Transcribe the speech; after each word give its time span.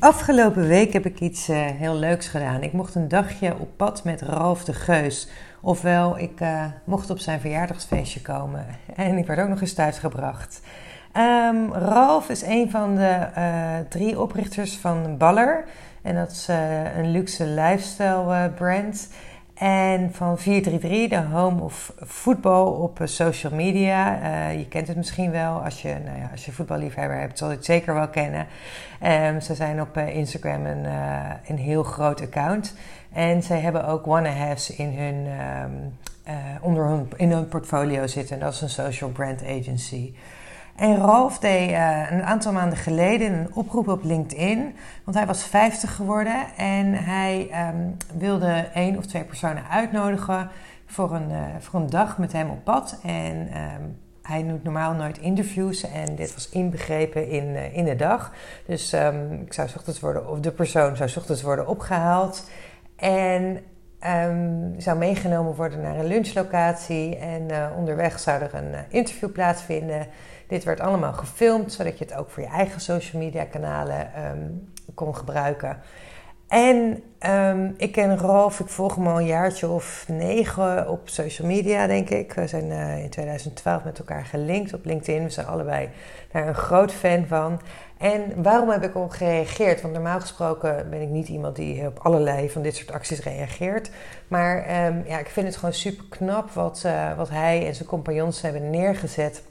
Afgelopen 0.00 0.66
week 0.66 0.92
heb 0.92 1.06
ik 1.06 1.20
iets 1.20 1.48
uh, 1.48 1.56
heel 1.66 1.94
leuks 1.94 2.28
gedaan. 2.28 2.62
Ik 2.62 2.72
mocht 2.72 2.94
een 2.94 3.08
dagje 3.08 3.54
op 3.58 3.76
pad 3.76 4.04
met 4.04 4.22
Ralf 4.22 4.64
de 4.64 4.72
Geus. 4.72 5.28
Ofwel, 5.60 6.18
ik 6.18 6.40
uh, 6.40 6.64
mocht 6.84 7.10
op 7.10 7.18
zijn 7.18 7.40
verjaardagsfeestje 7.40 8.20
komen. 8.20 8.66
En 8.96 9.18
ik 9.18 9.26
werd 9.26 9.40
ook 9.40 9.48
nog 9.48 9.60
eens 9.60 9.72
thuisgebracht. 9.72 10.60
Um, 11.16 11.72
Ralf 11.72 12.28
is 12.28 12.42
een 12.42 12.70
van 12.70 12.94
de 12.94 13.28
uh, 13.38 13.78
drie 13.88 14.20
oprichters 14.20 14.76
van 14.76 15.16
Baller. 15.18 15.64
En 16.02 16.14
dat 16.14 16.30
is 16.30 16.48
een 16.96 17.10
luxe 17.10 17.46
lifestyle 17.46 18.50
brand. 18.56 19.08
En 19.60 20.12
van 20.12 20.38
433, 20.38 21.20
de 21.20 21.36
home 21.36 21.62
of 21.62 21.92
voetbal 21.98 22.72
op 22.72 23.00
social 23.04 23.54
media. 23.54 24.22
Uh, 24.22 24.58
je 24.58 24.68
kent 24.68 24.88
het 24.88 24.96
misschien 24.96 25.30
wel. 25.30 25.64
Als 25.64 25.82
je, 25.82 25.96
nou 26.04 26.18
ja, 26.18 26.28
als 26.32 26.44
je 26.44 26.52
voetballiefhebber 26.52 27.18
hebt, 27.18 27.38
zal 27.38 27.50
je 27.50 27.56
het 27.56 27.64
zeker 27.64 27.94
wel 27.94 28.08
kennen. 28.08 28.46
Um, 29.02 29.40
ze 29.40 29.54
zijn 29.54 29.80
op 29.80 29.96
uh, 29.96 30.16
Instagram 30.16 30.66
een, 30.66 30.84
een 31.46 31.58
heel 31.58 31.82
groot 31.82 32.20
account. 32.20 32.74
En 33.12 33.42
zij 33.42 33.60
hebben 33.60 33.86
ook 33.86 34.06
one-and-halves 34.06 34.70
in 34.70 34.98
hun, 34.98 35.26
um, 35.64 35.98
onder 36.60 36.86
hun, 36.86 37.08
in 37.16 37.30
hun 37.30 37.48
portfolio 37.48 38.06
zitten. 38.06 38.40
Dat 38.40 38.52
is 38.52 38.60
een 38.60 38.68
social 38.68 39.10
brand 39.10 39.42
agency. 39.42 40.12
En 40.80 40.96
Ralf 40.96 41.38
deed 41.38 41.70
uh, 41.70 42.10
een 42.10 42.22
aantal 42.22 42.52
maanden 42.52 42.78
geleden 42.78 43.32
een 43.32 43.54
oproep 43.54 43.88
op 43.88 44.04
LinkedIn. 44.04 44.74
Want 45.04 45.16
hij 45.16 45.26
was 45.26 45.44
50 45.44 45.94
geworden 45.94 46.46
en 46.56 46.92
hij 46.92 47.50
um, 47.74 47.96
wilde 48.18 48.68
één 48.74 48.96
of 48.96 49.06
twee 49.06 49.24
personen 49.24 49.68
uitnodigen 49.68 50.50
voor 50.86 51.14
een, 51.14 51.30
uh, 51.30 51.38
voor 51.58 51.80
een 51.80 51.90
dag 51.90 52.18
met 52.18 52.32
hem 52.32 52.50
op 52.50 52.64
pad. 52.64 52.98
En 53.02 53.36
um, 53.36 53.98
hij 54.22 54.46
doet 54.46 54.62
normaal 54.62 54.92
nooit 54.92 55.18
interviews 55.18 55.82
en 55.82 56.16
dit 56.16 56.34
was 56.34 56.48
inbegrepen 56.48 57.28
in, 57.28 57.44
uh, 57.44 57.76
in 57.76 57.84
de 57.84 57.96
dag. 57.96 58.32
Dus 58.66 58.92
um, 58.92 59.32
ik 59.32 59.52
zou 59.52 59.68
ochtends 59.76 60.00
worden, 60.00 60.28
of 60.28 60.40
de 60.40 60.52
persoon 60.52 60.96
zou 60.96 61.10
ochtends 61.16 61.42
worden 61.42 61.66
opgehaald. 61.66 62.50
En 62.96 63.60
Um, 64.06 64.74
zou 64.78 64.98
meegenomen 64.98 65.54
worden 65.54 65.80
naar 65.80 65.96
een 65.96 66.06
lunchlocatie 66.06 67.16
en 67.16 67.50
uh, 67.50 67.66
onderweg 67.76 68.18
zou 68.18 68.42
er 68.42 68.54
een 68.54 68.72
uh, 68.72 68.78
interview 68.88 69.32
plaatsvinden. 69.32 70.06
Dit 70.48 70.64
werd 70.64 70.80
allemaal 70.80 71.12
gefilmd, 71.12 71.72
zodat 71.72 71.98
je 71.98 72.04
het 72.04 72.14
ook 72.14 72.30
voor 72.30 72.42
je 72.42 72.48
eigen 72.48 72.80
social 72.80 73.22
media 73.22 73.44
kanalen 73.44 74.10
um, 74.32 74.72
kon 74.94 75.16
gebruiken. 75.16 75.78
En 76.50 77.02
um, 77.26 77.74
ik 77.76 77.92
ken 77.92 78.18
Rolf, 78.18 78.60
ik 78.60 78.68
volg 78.68 78.94
hem 78.94 79.06
al 79.06 79.18
een 79.18 79.26
jaartje 79.26 79.68
of 79.68 80.04
negen 80.08 80.88
op 80.88 81.08
social 81.08 81.48
media, 81.48 81.86
denk 81.86 82.10
ik. 82.10 82.32
We 82.32 82.46
zijn 82.46 82.64
uh, 82.64 83.02
in 83.02 83.10
2012 83.10 83.84
met 83.84 83.98
elkaar 83.98 84.24
gelinkt 84.24 84.74
op 84.74 84.84
LinkedIn. 84.84 85.22
We 85.22 85.30
zijn 85.30 85.46
allebei 85.46 85.88
daar 86.32 86.48
een 86.48 86.54
groot 86.54 86.92
fan 86.92 87.26
van. 87.26 87.60
En 87.98 88.42
waarom 88.42 88.70
heb 88.70 88.82
ik 88.82 88.94
op 88.94 89.10
gereageerd? 89.10 89.80
Want 89.80 89.94
normaal 89.94 90.20
gesproken 90.20 90.90
ben 90.90 91.00
ik 91.00 91.08
niet 91.08 91.28
iemand 91.28 91.56
die 91.56 91.86
op 91.86 91.98
allerlei 91.98 92.50
van 92.50 92.62
dit 92.62 92.76
soort 92.76 92.92
acties 92.92 93.22
reageert. 93.22 93.90
Maar 94.28 94.86
um, 94.86 95.02
ja, 95.06 95.18
ik 95.18 95.28
vind 95.28 95.46
het 95.46 95.56
gewoon 95.56 95.74
super 95.74 96.04
knap 96.08 96.50
wat, 96.50 96.82
uh, 96.86 97.16
wat 97.16 97.28
hij 97.28 97.66
en 97.66 97.74
zijn 97.74 97.88
compagnons 97.88 98.40
hebben 98.40 98.70
neergezet 98.70 99.42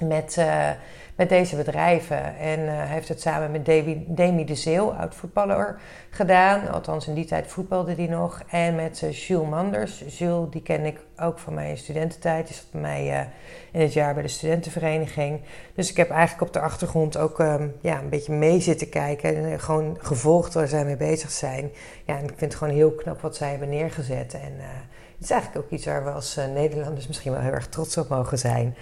met, 0.00 0.36
uh, 0.38 0.70
met 1.16 1.28
deze 1.28 1.56
bedrijven. 1.56 2.36
En 2.36 2.60
uh, 2.60 2.66
hij 2.66 2.86
heeft 2.86 3.08
het 3.08 3.20
samen 3.20 3.50
met 3.50 3.64
Demi, 3.64 4.04
Demi 4.08 4.44
de 4.44 4.54
Zeeuw, 4.54 4.92
oud-voetballer, 4.92 5.80
gedaan. 6.10 6.68
Althans, 6.68 7.08
in 7.08 7.14
die 7.14 7.24
tijd 7.24 7.46
voetbalde 7.46 7.94
hij 7.94 8.06
nog. 8.06 8.42
En 8.50 8.74
met 8.74 9.00
uh, 9.04 9.12
Jules 9.12 9.48
Manders. 9.48 10.04
Jules, 10.18 10.50
die 10.50 10.62
ken 10.62 10.84
ik 10.84 11.00
ook 11.18 11.38
van 11.38 11.54
mijn 11.54 11.76
studententijd. 11.78 12.46
Die 12.46 12.56
zat 12.56 12.70
bij 12.70 12.80
mij 12.80 13.28
in 13.70 13.80
het 13.80 13.92
jaar 13.92 14.14
bij 14.14 14.22
de 14.22 14.28
studentenvereniging. 14.28 15.40
Dus 15.74 15.90
ik 15.90 15.96
heb 15.96 16.10
eigenlijk 16.10 16.42
op 16.48 16.52
de 16.52 16.60
achtergrond 16.60 17.16
ook 17.16 17.38
um, 17.38 17.74
ja, 17.80 17.98
een 17.98 18.08
beetje 18.08 18.32
mee 18.32 18.60
zitten 18.60 18.88
kijken. 18.88 19.36
En 19.36 19.60
gewoon 19.60 19.96
gevolgd 20.00 20.54
waar 20.54 20.68
zij 20.68 20.84
mee 20.84 20.96
bezig 20.96 21.30
zijn. 21.30 21.70
Ja, 22.04 22.16
en 22.16 22.22
ik 22.22 22.28
vind 22.36 22.40
het 22.40 22.54
gewoon 22.54 22.74
heel 22.74 22.92
knap 22.92 23.20
wat 23.20 23.36
zij 23.36 23.50
hebben 23.50 23.68
neergezet. 23.68 24.34
En 24.34 24.52
het 25.14 25.24
is 25.24 25.30
eigenlijk 25.30 25.64
ook 25.64 25.70
iets 25.70 25.86
waar 25.86 26.04
we 26.04 26.10
als 26.10 26.38
Nederlanders 26.54 27.06
misschien 27.06 27.32
wel 27.32 27.40
heel 27.40 27.52
erg 27.52 27.68
trots 27.68 27.96
op 27.96 28.08
mogen 28.08 28.38
zijn. 28.38 28.76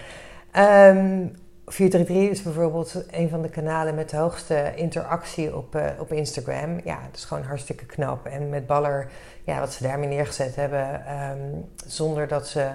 Um, 0.56 1.32
433 1.70 2.30
is 2.30 2.42
bijvoorbeeld 2.42 3.04
een 3.10 3.28
van 3.28 3.42
de 3.42 3.48
kanalen 3.48 3.94
met 3.94 4.10
de 4.10 4.16
hoogste 4.16 4.72
interactie 4.74 5.56
op, 5.56 5.76
uh, 5.76 5.86
op 5.98 6.12
Instagram. 6.12 6.80
Ja, 6.84 6.98
dat 7.06 7.16
is 7.16 7.24
gewoon 7.24 7.42
hartstikke 7.42 7.86
knap. 7.86 8.26
En 8.26 8.48
met 8.48 8.66
Baller, 8.66 9.10
ja, 9.44 9.60
wat 9.60 9.72
ze 9.72 9.82
daarmee 9.82 10.08
neergezet 10.08 10.56
hebben, 10.56 11.02
um, 11.30 11.64
zonder 11.86 12.28
dat 12.28 12.48
ze, 12.48 12.70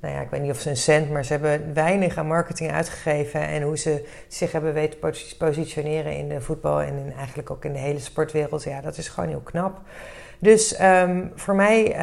nou 0.00 0.14
ja, 0.14 0.20
ik 0.20 0.30
weet 0.30 0.42
niet 0.42 0.50
of 0.50 0.60
ze 0.60 0.70
een 0.70 0.76
cent, 0.76 1.10
maar 1.10 1.24
ze 1.24 1.32
hebben 1.32 1.74
weinig 1.74 2.16
aan 2.16 2.26
marketing 2.26 2.72
uitgegeven. 2.72 3.40
En 3.40 3.62
hoe 3.62 3.78
ze 3.78 4.08
zich 4.28 4.52
hebben 4.52 4.72
weten 4.72 4.98
positioneren 5.38 6.16
in 6.16 6.28
de 6.28 6.40
voetbal 6.40 6.80
en 6.82 6.96
in, 6.96 7.12
eigenlijk 7.16 7.50
ook 7.50 7.64
in 7.64 7.72
de 7.72 7.78
hele 7.78 7.98
sportwereld. 7.98 8.62
Ja, 8.62 8.80
dat 8.80 8.96
is 8.96 9.08
gewoon 9.08 9.28
heel 9.28 9.40
knap. 9.40 9.80
Dus 10.40 10.80
um, 10.82 11.32
voor 11.34 11.54
mij 11.54 11.96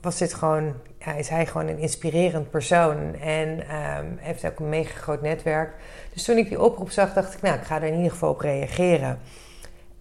was 0.00 0.18
dit 0.18 0.34
gewoon 0.34 0.74
is 1.16 1.28
hij 1.28 1.46
gewoon 1.46 1.68
een 1.68 1.78
inspirerend 1.78 2.50
persoon 2.50 3.14
en 3.14 3.48
um, 3.48 4.16
heeft 4.18 4.46
ook 4.46 4.58
een 4.58 4.68
mega 4.68 4.98
groot 4.98 5.22
netwerk. 5.22 5.74
Dus 6.12 6.24
toen 6.24 6.36
ik 6.36 6.48
die 6.48 6.62
oproep 6.62 6.90
zag, 6.90 7.12
dacht 7.12 7.34
ik, 7.34 7.42
nou, 7.42 7.56
ik 7.56 7.64
ga 7.64 7.76
er 7.76 7.82
in 7.82 7.96
ieder 7.96 8.10
geval 8.10 8.30
op 8.30 8.40
reageren. 8.40 9.18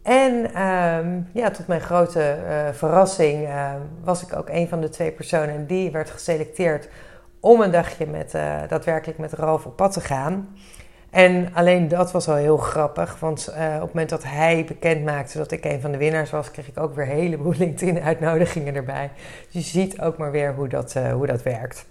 En 0.03 0.49
ja, 1.33 1.51
tot 1.51 1.67
mijn 1.67 1.81
grote 1.81 2.37
uh, 2.43 2.73
verrassing 2.73 3.47
was 4.03 4.23
ik 4.23 4.35
ook 4.35 4.49
een 4.49 4.67
van 4.67 4.81
de 4.81 4.89
twee 4.89 5.11
personen 5.11 5.67
die 5.67 5.91
werd 5.91 6.09
geselecteerd 6.09 6.89
om 7.39 7.61
een 7.61 7.71
dagje 7.71 8.05
met, 8.05 8.33
uh, 8.33 8.57
daadwerkelijk 8.67 9.19
met 9.19 9.33
Ralf 9.33 9.65
op 9.65 9.75
pad 9.75 9.93
te 9.93 10.01
gaan. 10.01 10.55
En 11.15 11.49
alleen 11.53 11.87
dat 11.87 12.11
was 12.11 12.27
al 12.27 12.35
heel 12.35 12.57
grappig, 12.57 13.19
want 13.19 13.49
uh, 13.49 13.55
op 13.55 13.81
het 13.81 13.93
moment 13.93 14.09
dat 14.09 14.23
hij 14.23 14.65
bekend 14.67 15.03
maakte 15.03 15.37
dat 15.37 15.51
ik 15.51 15.65
een 15.65 15.81
van 15.81 15.91
de 15.91 15.97
winnaars 15.97 16.29
was, 16.29 16.51
kreeg 16.51 16.67
ik 16.67 16.79
ook 16.79 16.95
weer 16.95 17.09
een 17.09 17.15
heleboel 17.15 17.53
LinkedIn-uitnodigingen 17.65 18.75
erbij. 18.75 19.11
Dus 19.51 19.71
je 19.71 19.79
ziet 19.79 20.01
ook 20.01 20.17
maar 20.17 20.31
weer 20.31 20.53
hoe 20.53 20.67
dat, 20.67 20.95
uh, 20.97 21.13
hoe 21.13 21.27
dat 21.27 21.43
werkt. 21.43 21.85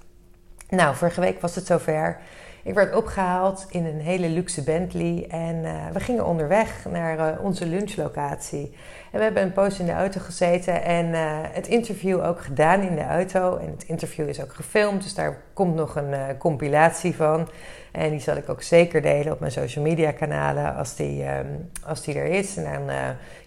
Nou, 0.68 0.94
vorige 0.94 1.20
week 1.20 1.40
was 1.40 1.54
het 1.54 1.66
zover. 1.66 2.18
Ik 2.62 2.74
werd 2.74 2.94
opgehaald 2.94 3.66
in 3.70 3.84
een 3.84 4.00
hele 4.00 4.28
luxe 4.28 4.62
Bentley 4.62 5.26
en 5.28 5.54
uh, 5.54 5.72
we 5.92 6.00
gingen 6.00 6.26
onderweg 6.26 6.84
naar 6.90 7.38
onze 7.40 7.66
lunchlocatie. 7.66 8.74
En 9.14 9.20
we 9.20 9.26
hebben 9.26 9.42
een 9.42 9.52
poos 9.52 9.78
in 9.78 9.86
de 9.86 9.92
auto 9.92 10.20
gezeten 10.20 10.82
en 10.82 11.06
het 11.52 11.66
interview 11.66 12.24
ook 12.24 12.40
gedaan 12.40 12.80
in 12.80 12.94
de 12.94 13.04
auto. 13.04 13.56
En 13.56 13.70
het 13.70 13.84
interview 13.84 14.28
is 14.28 14.42
ook 14.42 14.52
gefilmd, 14.52 15.02
dus 15.02 15.14
daar 15.14 15.36
komt 15.52 15.74
nog 15.74 15.96
een 15.96 16.36
compilatie 16.38 17.14
van. 17.14 17.48
En 17.92 18.10
die 18.10 18.20
zal 18.20 18.36
ik 18.36 18.48
ook 18.48 18.62
zeker 18.62 19.02
delen 19.02 19.32
op 19.32 19.40
mijn 19.40 19.52
social 19.52 19.84
media 19.84 20.10
kanalen 20.10 20.76
als 20.76 20.96
die, 20.96 21.24
um, 21.36 21.70
als 21.84 22.02
die 22.02 22.14
er 22.14 22.24
is. 22.24 22.56
En 22.56 22.72
dan 22.72 22.90
uh, 22.90 22.96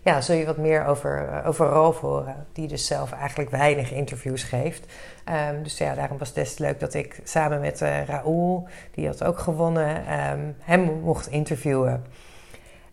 ja, 0.02 0.22
zul 0.22 0.36
je 0.36 0.46
wat 0.46 0.58
meer 0.58 0.86
over, 0.86 1.44
over 1.46 1.66
Ralf 1.66 2.00
horen, 2.00 2.46
die 2.54 2.68
dus 2.68 2.86
zelf 2.86 3.12
eigenlijk 3.12 3.50
weinig 3.50 3.92
interviews 3.92 4.44
geeft. 4.44 4.86
Um, 5.52 5.64
dus 5.64 5.78
ja, 5.78 5.94
daarom 5.94 6.18
was 6.18 6.28
het 6.28 6.38
best 6.38 6.60
leuk 6.60 6.80
dat 6.80 6.94
ik 6.94 7.20
samen 7.24 7.60
met 7.60 7.82
Raoul, 8.06 8.68
die 8.92 9.08
had 9.08 9.24
ook 9.24 9.40
gewonnen, 9.40 9.98
um, 10.32 10.56
hem 10.60 11.00
mocht 11.04 11.28
interviewen. 11.28 12.04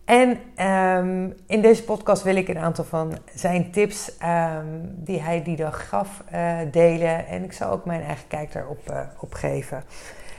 En 0.04 0.38
um, 0.66 1.34
in 1.46 1.60
deze 1.60 1.84
podcast 1.84 2.22
wil 2.22 2.36
ik 2.36 2.48
een 2.48 2.58
aantal 2.58 2.84
van 2.84 3.18
zijn 3.34 3.70
tips 3.70 4.12
um, 4.22 4.94
die 4.96 5.20
hij 5.20 5.42
die 5.42 5.56
dag 5.56 5.88
gaf 5.88 6.22
uh, 6.34 6.58
delen. 6.70 7.26
En 7.26 7.44
ik 7.44 7.52
zal 7.52 7.70
ook 7.70 7.84
mijn 7.84 8.02
eigen 8.02 8.28
kijk 8.28 8.52
daarop 8.52 8.90
uh, 8.90 9.00
op 9.20 9.34
geven. 9.34 9.84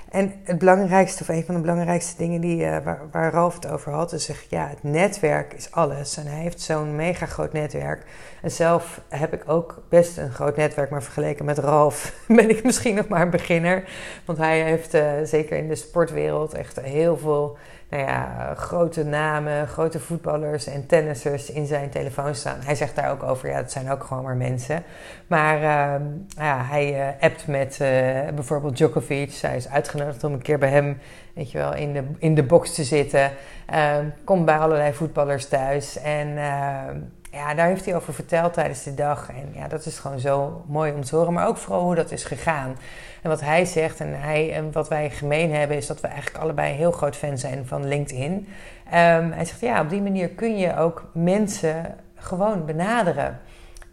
En 0.09 0.33
het 0.43 0.57
belangrijkste, 0.57 1.21
of 1.21 1.27
een 1.27 1.43
van 1.45 1.55
de 1.55 1.61
belangrijkste 1.61 2.17
dingen 2.17 2.41
die, 2.41 2.65
uh, 2.65 2.77
waar, 3.11 3.31
Ralf 3.31 3.55
het 3.55 3.67
over 3.67 3.91
had, 3.91 4.13
is 4.13 4.25
zeg, 4.25 4.45
ja, 4.49 4.67
het 4.67 4.83
netwerk 4.83 5.53
is 5.53 5.71
alles. 5.71 6.17
En 6.17 6.25
hij 6.25 6.39
heeft 6.39 6.61
zo'n 6.61 6.95
mega 6.95 7.25
groot 7.25 7.53
netwerk. 7.53 8.05
En 8.41 8.51
zelf 8.51 9.01
heb 9.09 9.33
ik 9.33 9.43
ook 9.49 9.83
best 9.89 10.17
een 10.17 10.31
groot 10.31 10.55
netwerk, 10.55 10.89
maar 10.89 11.03
vergeleken 11.03 11.45
met 11.45 11.57
Ralf 11.57 12.13
ben 12.27 12.49
ik 12.49 12.63
misschien 12.63 12.95
nog 12.95 13.07
maar 13.07 13.21
een 13.21 13.29
beginner. 13.29 13.89
Want 14.25 14.37
hij 14.37 14.61
heeft 14.61 14.97
zeker 15.23 15.57
in 15.57 15.67
de 15.67 15.75
sportwereld 15.75 16.53
echt 16.53 16.81
heel 16.81 17.17
veel 17.17 17.57
nou 17.89 18.03
ja, 18.03 18.53
grote 18.55 19.03
namen, 19.03 19.67
grote 19.67 19.99
voetballers 19.99 20.67
en 20.67 20.85
tennissers 20.85 21.49
in 21.51 21.65
zijn 21.65 21.89
telefoon 21.89 22.35
staan. 22.35 22.59
Hij 22.63 22.75
zegt 22.75 22.95
daar 22.95 23.11
ook 23.11 23.23
over, 23.23 23.49
ja, 23.49 23.55
het 23.55 23.71
zijn 23.71 23.91
ook 23.91 24.03
gewoon 24.03 24.23
maar 24.23 24.35
mensen. 24.35 24.83
Maar 25.27 25.57
uh, 25.57 26.05
ja, 26.27 26.63
hij 26.63 26.93
uh, 26.93 27.07
appt 27.19 27.47
met 27.47 27.79
uh, 27.81 27.87
bijvoorbeeld 28.35 28.77
Djokovic. 28.77 29.33
Hij 29.41 29.55
is 29.55 29.69
uitgenodigd 29.69 30.23
om 30.23 30.33
een 30.33 30.41
keer 30.41 30.59
bij 30.59 30.69
hem, 30.69 30.97
weet 31.33 31.51
je 31.51 31.57
wel, 31.57 31.73
in 31.75 31.93
de, 31.93 32.03
in 32.17 32.35
de 32.35 32.43
box 32.43 32.73
te 32.73 32.83
zitten. 32.83 33.31
Ehm, 33.65 34.05
komt 34.23 34.45
bij 34.45 34.57
allerlei 34.57 34.93
voetballers 34.93 35.47
thuis 35.47 35.99
en 35.99 36.37
ehm, 36.37 36.97
ja, 37.35 37.53
daar 37.53 37.67
heeft 37.67 37.85
hij 37.85 37.95
over 37.95 38.13
verteld 38.13 38.53
tijdens 38.53 38.83
de 38.83 38.93
dag. 38.93 39.29
En 39.29 39.51
ja, 39.53 39.67
dat 39.67 39.85
is 39.85 39.99
gewoon 39.99 40.19
zo 40.19 40.63
mooi 40.67 40.91
om 40.91 41.03
te 41.03 41.15
horen. 41.15 41.33
Maar 41.33 41.47
ook 41.47 41.57
vooral 41.57 41.83
hoe 41.83 41.95
dat 41.95 42.11
is 42.11 42.23
gegaan. 42.23 42.77
En 43.21 43.29
wat 43.29 43.41
hij 43.41 43.65
zegt 43.65 43.99
en, 43.99 44.21
hij, 44.21 44.53
en 44.53 44.71
wat 44.71 44.89
wij 44.89 45.09
gemeen 45.09 45.53
hebben, 45.53 45.77
is 45.77 45.87
dat 45.87 46.01
we 46.01 46.07
eigenlijk 46.07 46.43
allebei 46.43 46.73
heel 46.73 46.91
groot 46.91 47.15
fan 47.15 47.37
zijn 47.37 47.65
van 47.65 47.87
LinkedIn. 47.87 48.31
Um, 48.31 49.31
hij 49.31 49.45
zegt 49.45 49.59
ja, 49.59 49.81
op 49.81 49.89
die 49.89 50.01
manier 50.01 50.29
kun 50.29 50.57
je 50.57 50.77
ook 50.77 51.09
mensen 51.13 51.95
gewoon 52.15 52.65
benaderen. 52.65 53.39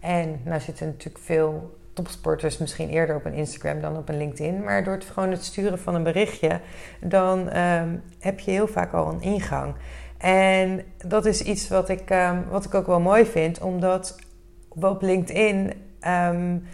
En 0.00 0.41
nou 0.44 0.61
zitten 0.61 0.87
natuurlijk 0.87 1.25
veel 1.25 1.81
topsporters 1.93 2.59
misschien 2.59 2.89
eerder 2.89 3.17
op 3.17 3.25
een 3.25 3.35
Instagram 3.35 3.81
dan 3.81 3.97
op 3.97 4.09
een 4.09 4.17
LinkedIn. 4.17 4.65
Maar 4.65 4.85
door 4.85 4.94
het, 4.94 5.05
gewoon 5.05 5.31
het 5.31 5.44
sturen 5.44 5.79
van 5.79 5.94
een 5.94 6.03
berichtje, 6.03 6.61
dan 7.00 7.56
um, 7.56 8.03
heb 8.19 8.41
je 8.41 8.50
heel 8.50 8.69
vaak 8.69 8.93
al 8.93 9.09
een 9.09 9.23
ingang. 9.23 9.75
En 10.23 10.85
dat 11.07 11.27
is 11.27 11.43
iets 11.43 11.69
wat 11.69 11.89
ik, 11.89 12.11
um, 12.11 12.45
wat 12.51 12.65
ik 12.65 12.75
ook 12.75 12.87
wel 12.87 13.01
mooi 13.01 13.27
vind, 13.27 13.61
omdat 13.61 14.17
op 14.69 15.03
LinkedIn. 15.03 15.73
Um, 16.07 16.65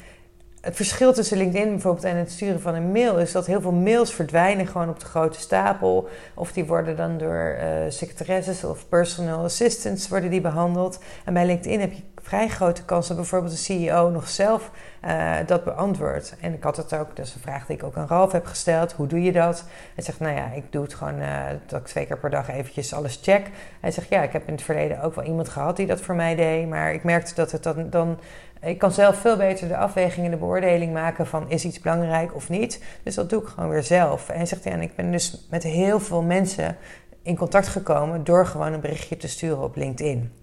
het 0.61 0.77
verschil 0.77 1.13
tussen 1.13 1.37
LinkedIn 1.37 1.69
bijvoorbeeld 1.69 2.05
en 2.05 2.17
het 2.17 2.31
sturen 2.31 2.61
van 2.61 2.75
een 2.75 2.93
mail 2.93 3.19
is 3.19 3.33
dat 3.33 3.47
heel 3.47 3.61
veel 3.61 3.73
mails 3.73 4.13
verdwijnen 4.13 4.67
gewoon 4.67 4.89
op 4.89 5.01
de 5.01 5.07
grote 5.07 5.41
stapel. 5.41 6.09
Of 6.35 6.53
die 6.53 6.65
worden 6.65 6.97
dan 6.97 7.19
door 7.19 7.57
uh, 7.61 7.65
secretaresses 7.89 8.65
of 8.65 8.89
personal 8.89 9.45
assistants 9.45 10.09
worden 10.09 10.31
die 10.31 10.41
behandeld. 10.41 10.99
En 11.25 11.35
bij 11.35 11.47
LinkedIn 11.47 11.81
heb 11.81 11.93
je 11.93 12.03
vrij 12.29 12.49
grote 12.49 12.85
kans 12.85 13.09
dat 13.09 13.17
bijvoorbeeld 13.17 13.53
de 13.53 13.59
CEO 13.59 14.11
nog 14.11 14.29
zelf 14.29 14.71
uh, 15.05 15.35
dat 15.47 15.65
beantwoordt. 15.65 16.37
En 16.41 16.55
ik 16.55 16.63
had 16.63 16.77
het 16.77 16.95
ook, 16.95 17.17
dat 17.17 17.27
is 17.27 17.35
een 17.35 17.41
vraag 17.41 17.67
die 17.67 17.77
ik 17.77 17.83
ook 17.83 17.97
aan 17.97 18.07
Ralf 18.07 18.33
heb 18.33 18.47
gesteld. 18.47 18.93
Hoe 18.93 19.07
doe 19.07 19.23
je 19.23 19.33
dat? 19.33 19.65
Hij 19.95 20.05
zegt, 20.05 20.21
nou 20.21 20.37
ja, 20.37 20.51
ik 20.53 20.73
doe 20.73 20.83
het 20.83 20.95
gewoon 20.95 21.21
uh, 21.21 21.45
dat 21.67 21.81
ik 21.81 21.87
twee 21.87 22.07
keer 22.07 22.19
per 22.19 22.31
dag 22.31 22.49
eventjes 22.49 22.95
alles 22.95 23.19
check. 23.23 23.51
Hij 23.81 23.91
zegt, 23.91 24.09
ja, 24.09 24.23
ik 24.23 24.33
heb 24.33 24.47
in 24.47 24.53
het 24.53 24.63
verleden 24.63 25.03
ook 25.03 25.15
wel 25.15 25.25
iemand 25.25 25.49
gehad 25.49 25.77
die 25.77 25.87
dat 25.87 26.01
voor 26.01 26.15
mij 26.15 26.35
deed. 26.35 26.69
Maar 26.69 26.93
ik 26.93 27.05
merkte 27.05 27.35
dat 27.35 27.53
het 27.53 27.63
dan, 27.63 27.91
dan 27.91 28.19
ik 28.61 28.79
kan 28.79 28.93
zelf 28.93 29.17
veel 29.17 29.37
beter 29.37 29.69
de 29.69 29.77
afweging 29.77 30.25
en 30.25 30.31
de 30.31 30.37
beoordeling 30.37 30.93
maken 30.93 31.27
van 31.27 31.51
is 31.51 31.65
iets 31.65 31.81
belangrijk 31.81 32.35
of 32.35 32.49
niet. 32.49 32.85
Dus 33.03 33.15
dat 33.15 33.31
doe 33.31 33.43
ik 33.43 33.49
gewoon 33.49 33.69
weer 33.69 33.83
zelf. 33.83 34.29
En 34.29 34.37
hij 34.37 34.47
zegt, 34.47 34.65
ja, 34.65 34.71
en 34.71 34.83
ik 34.83 34.97
ben 34.97 35.11
dus 35.13 35.47
met 35.51 35.63
heel 35.63 36.01
veel 36.01 36.23
mensen 36.23 36.77
in 37.23 37.37
contact 37.37 37.69
gekomen 37.69 38.25
door 38.25 38.47
gewoon 38.47 38.73
een 38.73 38.81
berichtje 38.81 39.17
te 39.17 39.29
sturen 39.29 39.63
op 39.63 39.77
LinkedIn. 39.77 40.38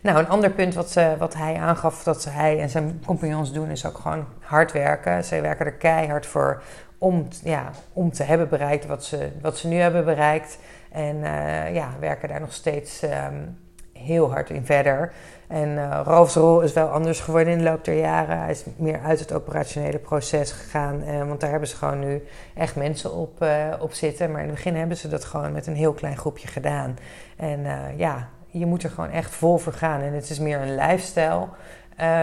Nou, 0.00 0.18
een 0.18 0.28
ander 0.28 0.50
punt 0.50 0.74
wat, 0.74 0.94
uh, 0.98 1.12
wat 1.18 1.34
hij 1.34 1.56
aangaf 1.56 2.02
dat 2.02 2.24
hij 2.30 2.60
en 2.60 2.70
zijn 2.70 3.02
compagnons 3.06 3.52
doen, 3.52 3.70
is 3.70 3.86
ook 3.86 3.98
gewoon 3.98 4.26
hard 4.40 4.72
werken. 4.72 5.24
Zij 5.24 5.42
werken 5.42 5.66
er 5.66 5.72
keihard 5.72 6.26
voor 6.26 6.62
om, 6.98 7.28
ja, 7.42 7.70
om 7.92 8.12
te 8.12 8.22
hebben 8.22 8.48
bereikt 8.48 8.86
wat 8.86 9.04
ze, 9.04 9.28
wat 9.42 9.58
ze 9.58 9.68
nu 9.68 9.76
hebben 9.76 10.04
bereikt. 10.04 10.58
En 10.92 11.16
uh, 11.16 11.74
ja, 11.74 11.88
werken 12.00 12.28
daar 12.28 12.40
nog 12.40 12.52
steeds 12.52 13.02
um, 13.02 13.58
heel 13.92 14.30
hard 14.30 14.50
in 14.50 14.66
verder. 14.66 15.12
En 15.46 15.68
uh, 15.68 16.00
Ralfs 16.04 16.34
rol 16.34 16.60
is 16.60 16.72
wel 16.72 16.88
anders 16.88 17.20
geworden 17.20 17.52
in 17.52 17.58
de 17.58 17.64
loop 17.64 17.84
der 17.84 17.98
jaren. 17.98 18.38
Hij 18.38 18.50
is 18.50 18.64
meer 18.76 19.00
uit 19.00 19.18
het 19.18 19.32
operationele 19.32 19.98
proces 19.98 20.52
gegaan. 20.52 21.02
Uh, 21.02 21.26
want 21.26 21.40
daar 21.40 21.50
hebben 21.50 21.68
ze 21.68 21.76
gewoon 21.76 21.98
nu 21.98 22.26
echt 22.54 22.76
mensen 22.76 23.12
op, 23.12 23.46
op 23.80 23.92
zitten. 23.92 24.30
Maar 24.30 24.40
in 24.40 24.46
het 24.46 24.54
begin 24.54 24.76
hebben 24.76 24.96
ze 24.96 25.08
dat 25.08 25.24
gewoon 25.24 25.52
met 25.52 25.66
een 25.66 25.76
heel 25.76 25.92
klein 25.92 26.16
groepje 26.16 26.48
gedaan. 26.48 26.96
En 27.36 27.66
ja, 27.96 28.28
je 28.58 28.66
moet 28.66 28.82
er 28.82 28.90
gewoon 28.90 29.10
echt 29.10 29.34
vol 29.34 29.58
voor 29.58 29.72
gaan. 29.72 30.00
En 30.00 30.12
het 30.12 30.30
is 30.30 30.38
meer 30.38 30.60
een 30.60 30.74
lifestyle. 30.74 31.46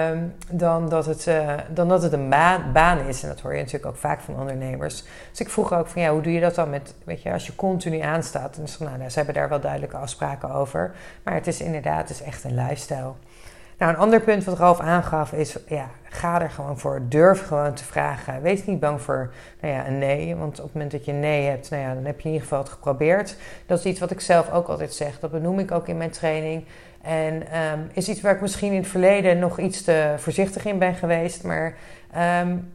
Um, 0.10 0.34
dan, 0.50 0.90
dat 0.90 1.06
het, 1.06 1.28
uh, 1.28 1.54
dan 1.70 1.88
dat 1.88 2.02
het 2.02 2.14
een 2.14 2.30
baan, 2.74 3.00
is. 3.08 3.24
En 3.24 3.30
dat 3.30 3.40
hoor 3.40 3.54
je 3.54 3.58
natuurlijk 3.58 3.86
ook 3.86 3.98
vaak 3.98 4.20
van 4.22 4.40
ondernemers. 4.40 5.04
Dus 5.30 5.40
ik 5.40 5.50
vroeg 5.50 5.74
ook 5.74 5.88
van 5.88 6.02
ja, 6.02 6.12
hoe 6.12 6.22
doe 6.22 6.34
je 6.34 6.40
dat 6.40 6.56
dan 6.56 6.70
met, 6.70 6.96
weet 7.04 7.22
je, 7.22 7.32
als 7.32 7.46
je 7.46 7.56
continu 7.56 8.00
aanstaat. 8.00 8.58
En 8.58 8.68
van, 8.68 8.86
nou, 8.86 8.98
nou, 8.98 9.10
ze 9.10 9.18
hebben 9.18 9.36
daar 9.36 9.50
wel 9.50 9.60
duidelijke 9.60 9.98
afspraken 9.98 10.52
over. 10.52 10.96
Maar 11.24 11.34
het 11.34 11.48
is 11.48 11.62
inderdaad, 11.62 12.10
het 12.10 12.20
is 12.20 12.22
echt 12.22 12.44
een 12.44 12.56
lifestyle. 12.56 13.14
Nou, 13.78 13.92
een 13.92 14.00
ander 14.00 14.22
punt 14.22 14.44
wat 14.44 14.58
Ralf 14.58 14.80
aangaf 14.80 15.34
is, 15.34 15.58
ja, 15.68 15.90
ga 16.04 16.42
er 16.42 16.50
gewoon 16.50 16.80
voor. 16.80 17.02
Durf 17.10 17.48
gewoon 17.48 17.74
te 17.74 17.84
vragen. 17.84 18.42
Wees 18.42 18.66
niet 18.66 18.80
bang 18.80 19.02
voor 19.02 19.34
nou 19.62 19.74
ja, 19.74 19.88
een 19.88 19.98
nee. 19.98 20.36
Want 20.36 20.58
op 20.58 20.64
het 20.64 20.74
moment 20.74 20.92
dat 20.92 21.06
je 21.06 21.12
nee 21.12 21.46
hebt, 21.48 21.70
nou 21.70 21.82
ja, 21.82 21.94
dan 21.94 22.06
heb 22.06 22.20
je 22.20 22.28
in 22.28 22.34
ieder 22.34 22.48
geval 22.48 22.64
het 22.64 22.74
geprobeerd. 22.74 23.38
Dat 23.66 23.80
is 23.80 23.86
iets 23.86 24.00
wat 24.00 24.12
ik 24.12 24.20
zelf 24.20 24.52
ook 24.52 24.68
altijd 24.68 24.94
zeg. 24.94 25.20
Dat 25.20 25.32
benoem 25.32 25.60
ik 25.60 25.72
ook 25.72 25.88
in 25.88 25.98
mijn 25.98 26.10
training. 26.10 26.66
En 27.02 27.34
um, 27.34 27.90
is 27.94 28.10
iets 28.10 28.22
waar 28.22 28.36
ik 28.36 28.42
misschien 28.42 28.72
in 28.72 28.80
het 28.80 28.88
verleden 28.88 29.40
nog 29.40 29.60
iets 29.60 29.84
te 29.84 30.14
voorzichtig 30.18 30.66
in 30.66 30.80
ben 30.80 30.96
geweest. 30.96 31.44
Maar 31.44 31.76
um, 32.42 32.74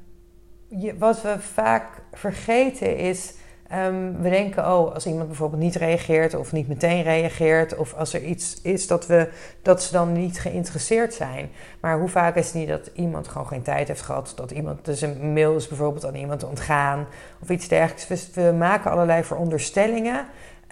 je, 0.69 0.99
wat 0.99 1.23
we 1.23 1.37
vaak 1.39 1.87
vergeten 2.13 2.97
is. 2.97 3.35
Um, 3.75 4.23
we 4.23 4.31
denken, 4.31 4.73
oh, 4.73 4.95
als 4.95 5.07
iemand 5.07 5.27
bijvoorbeeld 5.27 5.63
niet 5.63 5.75
reageert 5.75 6.35
of 6.35 6.53
niet 6.53 6.69
meteen 6.69 7.03
reageert, 7.03 7.77
of 7.77 7.95
als 7.95 8.15
er 8.15 8.23
iets 8.23 8.61
is 8.63 8.87
dat, 8.87 9.07
we, 9.07 9.29
dat 9.63 9.83
ze 9.83 9.93
dan 9.93 10.13
niet 10.13 10.41
geïnteresseerd 10.41 11.15
zijn. 11.15 11.51
Maar 11.81 11.99
hoe 11.99 12.09
vaak 12.09 12.37
is 12.37 12.47
het 12.47 12.55
niet 12.55 12.69
dat 12.69 12.91
iemand 12.95 13.29
gewoon 13.29 13.47
geen 13.47 13.63
tijd 13.63 13.89
heeft 13.89 14.03
gehad, 14.03 14.33
dat 14.37 14.51
iemand 14.51 14.85
dus 14.85 15.01
een 15.01 15.33
mail 15.33 15.57
is 15.57 15.69
bijvoorbeeld 15.69 16.07
aan 16.07 16.15
iemand 16.15 16.45
ontgaan 16.45 17.07
of 17.43 17.49
iets 17.49 17.69
dergelijks. 17.69 18.31
We, 18.35 18.53
maken 18.59 18.91
allerlei 18.91 19.25
veronderstellingen 19.25 20.27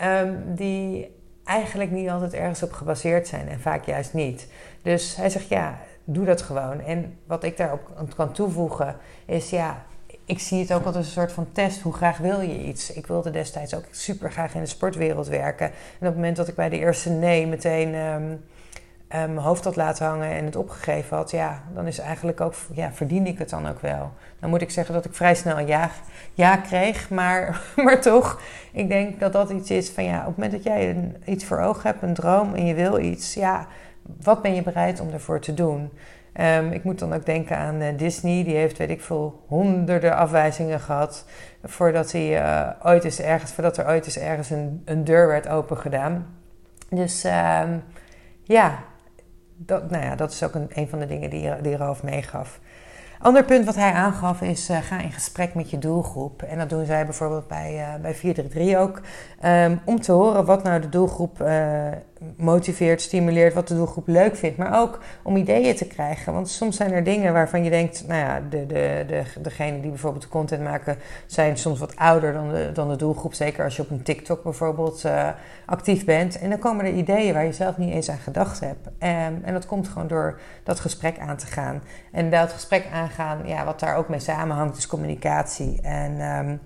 um, 0.04 0.54
die 0.54 1.16
eigenlijk 1.44 1.90
niet 1.90 2.08
altijd 2.08 2.34
ergens 2.34 2.62
op 2.62 2.72
gebaseerd 2.72 3.28
zijn 3.28 3.48
en 3.48 3.60
vaak 3.60 3.84
juist 3.84 4.14
niet. 4.14 4.48
Dus 4.82 5.16
hij 5.16 5.30
zegt 5.30 5.48
ja, 5.48 5.78
doe 6.04 6.24
dat 6.24 6.42
gewoon. 6.42 6.80
En 6.80 7.18
wat 7.26 7.44
ik 7.44 7.56
daarop 7.56 8.06
kan 8.16 8.32
toevoegen 8.32 8.96
is 9.26 9.50
ja, 9.50 9.86
ik 10.28 10.38
zie 10.38 10.60
het 10.60 10.72
ook 10.72 10.84
als 10.84 10.96
een 10.96 11.04
soort 11.04 11.32
van 11.32 11.46
test. 11.52 11.80
Hoe 11.80 11.92
graag 11.92 12.18
wil 12.18 12.40
je 12.40 12.64
iets? 12.64 12.92
Ik 12.92 13.06
wilde 13.06 13.30
destijds 13.30 13.74
ook 13.74 13.84
super 13.90 14.30
graag 14.30 14.54
in 14.54 14.60
de 14.60 14.66
sportwereld 14.66 15.26
werken. 15.26 15.66
En 15.66 15.72
op 15.98 16.04
het 16.06 16.14
moment 16.14 16.36
dat 16.36 16.48
ik 16.48 16.54
bij 16.54 16.68
de 16.68 16.78
eerste 16.78 17.10
nee 17.10 17.46
meteen 17.46 17.94
um, 17.94 18.40
mijn 19.08 19.36
hoofd 19.36 19.64
had 19.64 19.76
laten 19.76 20.06
hangen 20.06 20.30
en 20.30 20.44
het 20.44 20.56
opgegeven 20.56 21.16
had, 21.16 21.30
ja, 21.30 21.62
dan 21.74 21.86
is 21.86 21.98
eigenlijk 21.98 22.40
ook, 22.40 22.54
ja, 22.72 22.92
verdien 22.92 23.26
ik 23.26 23.38
het 23.38 23.50
dan 23.50 23.68
ook 23.68 23.80
wel. 23.80 24.12
Dan 24.40 24.50
moet 24.50 24.62
ik 24.62 24.70
zeggen 24.70 24.94
dat 24.94 25.04
ik 25.04 25.14
vrij 25.14 25.34
snel 25.34 25.58
een 25.58 25.66
ja, 25.66 25.90
ja 26.34 26.56
kreeg, 26.56 27.10
maar, 27.10 27.60
maar 27.84 28.00
toch, 28.00 28.40
ik 28.72 28.88
denk 28.88 29.20
dat 29.20 29.32
dat 29.32 29.50
iets 29.50 29.70
is 29.70 29.90
van 29.90 30.04
ja, 30.04 30.18
op 30.18 30.26
het 30.26 30.36
moment 30.36 30.52
dat 30.52 30.62
jij 30.62 31.12
iets 31.24 31.44
voor 31.44 31.60
ogen 31.60 31.82
hebt, 31.82 32.02
een 32.02 32.14
droom 32.14 32.54
en 32.54 32.66
je 32.66 32.74
wil 32.74 32.98
iets, 32.98 33.34
ja, 33.34 33.66
wat 34.22 34.42
ben 34.42 34.54
je 34.54 34.62
bereid 34.62 35.00
om 35.00 35.10
ervoor 35.12 35.40
te 35.40 35.54
doen? 35.54 35.90
Um, 36.40 36.72
ik 36.72 36.84
moet 36.84 36.98
dan 36.98 37.12
ook 37.12 37.26
denken 37.26 37.56
aan 37.56 37.82
uh, 37.82 37.88
Disney, 37.96 38.44
die 38.44 38.56
heeft, 38.56 38.78
weet 38.78 38.90
ik 38.90 39.00
veel, 39.00 39.44
honderden 39.46 40.16
afwijzingen 40.16 40.80
gehad 40.80 41.24
voordat, 41.64 42.12
hij, 42.12 42.42
uh, 42.42 42.70
ooit 42.82 43.04
is 43.04 43.20
ergens, 43.20 43.52
voordat 43.52 43.76
er 43.76 43.86
ooit 43.86 44.04
eens 44.04 44.18
ergens 44.18 44.50
een, 44.50 44.82
een 44.84 45.04
deur 45.04 45.28
werd 45.28 45.48
opengedaan. 45.48 46.26
Dus 46.90 47.24
um, 47.24 47.82
ja, 48.42 48.78
dat, 49.56 49.90
nou 49.90 50.04
ja, 50.04 50.16
dat 50.16 50.32
is 50.32 50.42
ook 50.42 50.54
een, 50.54 50.66
een 50.68 50.88
van 50.88 50.98
de 50.98 51.06
dingen 51.06 51.30
die, 51.30 51.60
die 51.60 51.76
Ralf 51.76 52.02
meegaf. 52.02 52.60
Ander 53.20 53.44
punt 53.44 53.64
wat 53.64 53.74
hij 53.74 53.92
aangaf 53.92 54.40
is: 54.40 54.70
uh, 54.70 54.76
ga 54.76 55.00
in 55.00 55.12
gesprek 55.12 55.54
met 55.54 55.70
je 55.70 55.78
doelgroep. 55.78 56.42
En 56.42 56.58
dat 56.58 56.68
doen 56.68 56.86
zij 56.86 57.04
bijvoorbeeld 57.04 57.48
bij, 57.48 57.74
uh, 57.74 58.02
bij 58.02 58.14
433 58.14 58.76
ook. 58.76 59.00
Um, 59.44 59.80
om 59.84 60.00
te 60.00 60.12
horen 60.12 60.44
wat 60.44 60.62
nou 60.62 60.80
de 60.80 60.88
doelgroep 60.88 61.40
uh, 61.42 61.86
motiveert, 62.36 63.00
stimuleert, 63.00 63.54
wat 63.54 63.68
de 63.68 63.74
doelgroep 63.74 64.06
leuk 64.06 64.36
vindt. 64.36 64.56
Maar 64.56 64.80
ook 64.80 64.98
om 65.22 65.36
ideeën 65.36 65.76
te 65.76 65.86
krijgen. 65.86 66.32
Want 66.32 66.48
soms 66.48 66.76
zijn 66.76 66.92
er 66.92 67.04
dingen 67.04 67.32
waarvan 67.32 67.64
je 67.64 67.70
denkt: 67.70 68.04
nou 68.06 68.20
ja, 68.20 68.40
de, 68.50 68.66
de, 68.66 69.04
de, 69.06 69.22
degene 69.40 69.80
die 69.80 69.90
bijvoorbeeld 69.90 70.22
de 70.22 70.28
content 70.28 70.62
maken, 70.62 70.96
zijn 71.26 71.56
soms 71.56 71.78
wat 71.78 71.96
ouder 71.96 72.32
dan 72.32 72.48
de, 72.48 72.70
dan 72.72 72.88
de 72.88 72.96
doelgroep. 72.96 73.34
Zeker 73.34 73.64
als 73.64 73.76
je 73.76 73.82
op 73.82 73.90
een 73.90 74.02
TikTok 74.02 74.42
bijvoorbeeld 74.42 75.04
actief 75.66 76.04
bent. 76.04 76.38
En 76.38 76.50
dan 76.50 76.58
komen 76.58 76.84
er 76.84 76.92
ideeën 76.92 77.32
waar 77.32 77.44
je 77.44 77.52
zelf 77.52 77.76
niet 77.76 77.92
eens 77.92 78.10
aan 78.10 78.18
gedacht 78.18 78.60
hebt. 78.60 78.86
Um, 78.86 79.44
en 79.44 79.52
dat 79.52 79.66
komt 79.66 79.88
gewoon 79.88 80.08
door 80.08 80.40
dat 80.62 80.80
gesprek 80.80 81.18
aan 81.18 81.36
te 81.36 81.46
gaan. 81.46 81.82
En 82.12 82.30
dat 82.30 82.52
gesprek 82.52 82.86
aangaan, 82.92 83.46
ja, 83.46 83.64
wat 83.64 83.80
daar 83.80 83.96
ook 83.96 84.08
mee 84.08 84.20
samenhangt, 84.20 84.76
is 84.76 84.86
communicatie. 84.86 85.80
En 85.82 86.20
um, 86.20 86.60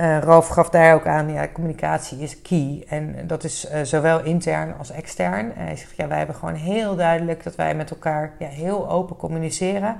uh, 0.00 0.18
Ralf 0.18 0.48
gaf 0.48 0.70
daar 0.70 0.94
ook 0.94 1.06
aan, 1.06 1.32
ja, 1.32 1.48
communicatie 1.52 2.18
is 2.18 2.42
key. 2.42 2.84
En 2.88 3.16
dat 3.26 3.44
is 3.44 3.70
uh, 3.70 3.80
zowel 3.82 4.24
intern 4.24 4.74
als 4.78 4.90
extern. 4.90 5.54
En 5.54 5.64
hij 5.64 5.76
zegt, 5.76 5.96
ja, 5.96 6.08
wij 6.08 6.18
hebben 6.18 6.36
gewoon 6.36 6.54
heel 6.54 6.96
duidelijk 6.96 7.44
dat 7.44 7.54
wij 7.54 7.74
met 7.74 7.90
elkaar 7.90 8.32
ja, 8.38 8.48
heel 8.48 8.90
open 8.90 9.16
communiceren. 9.16 9.96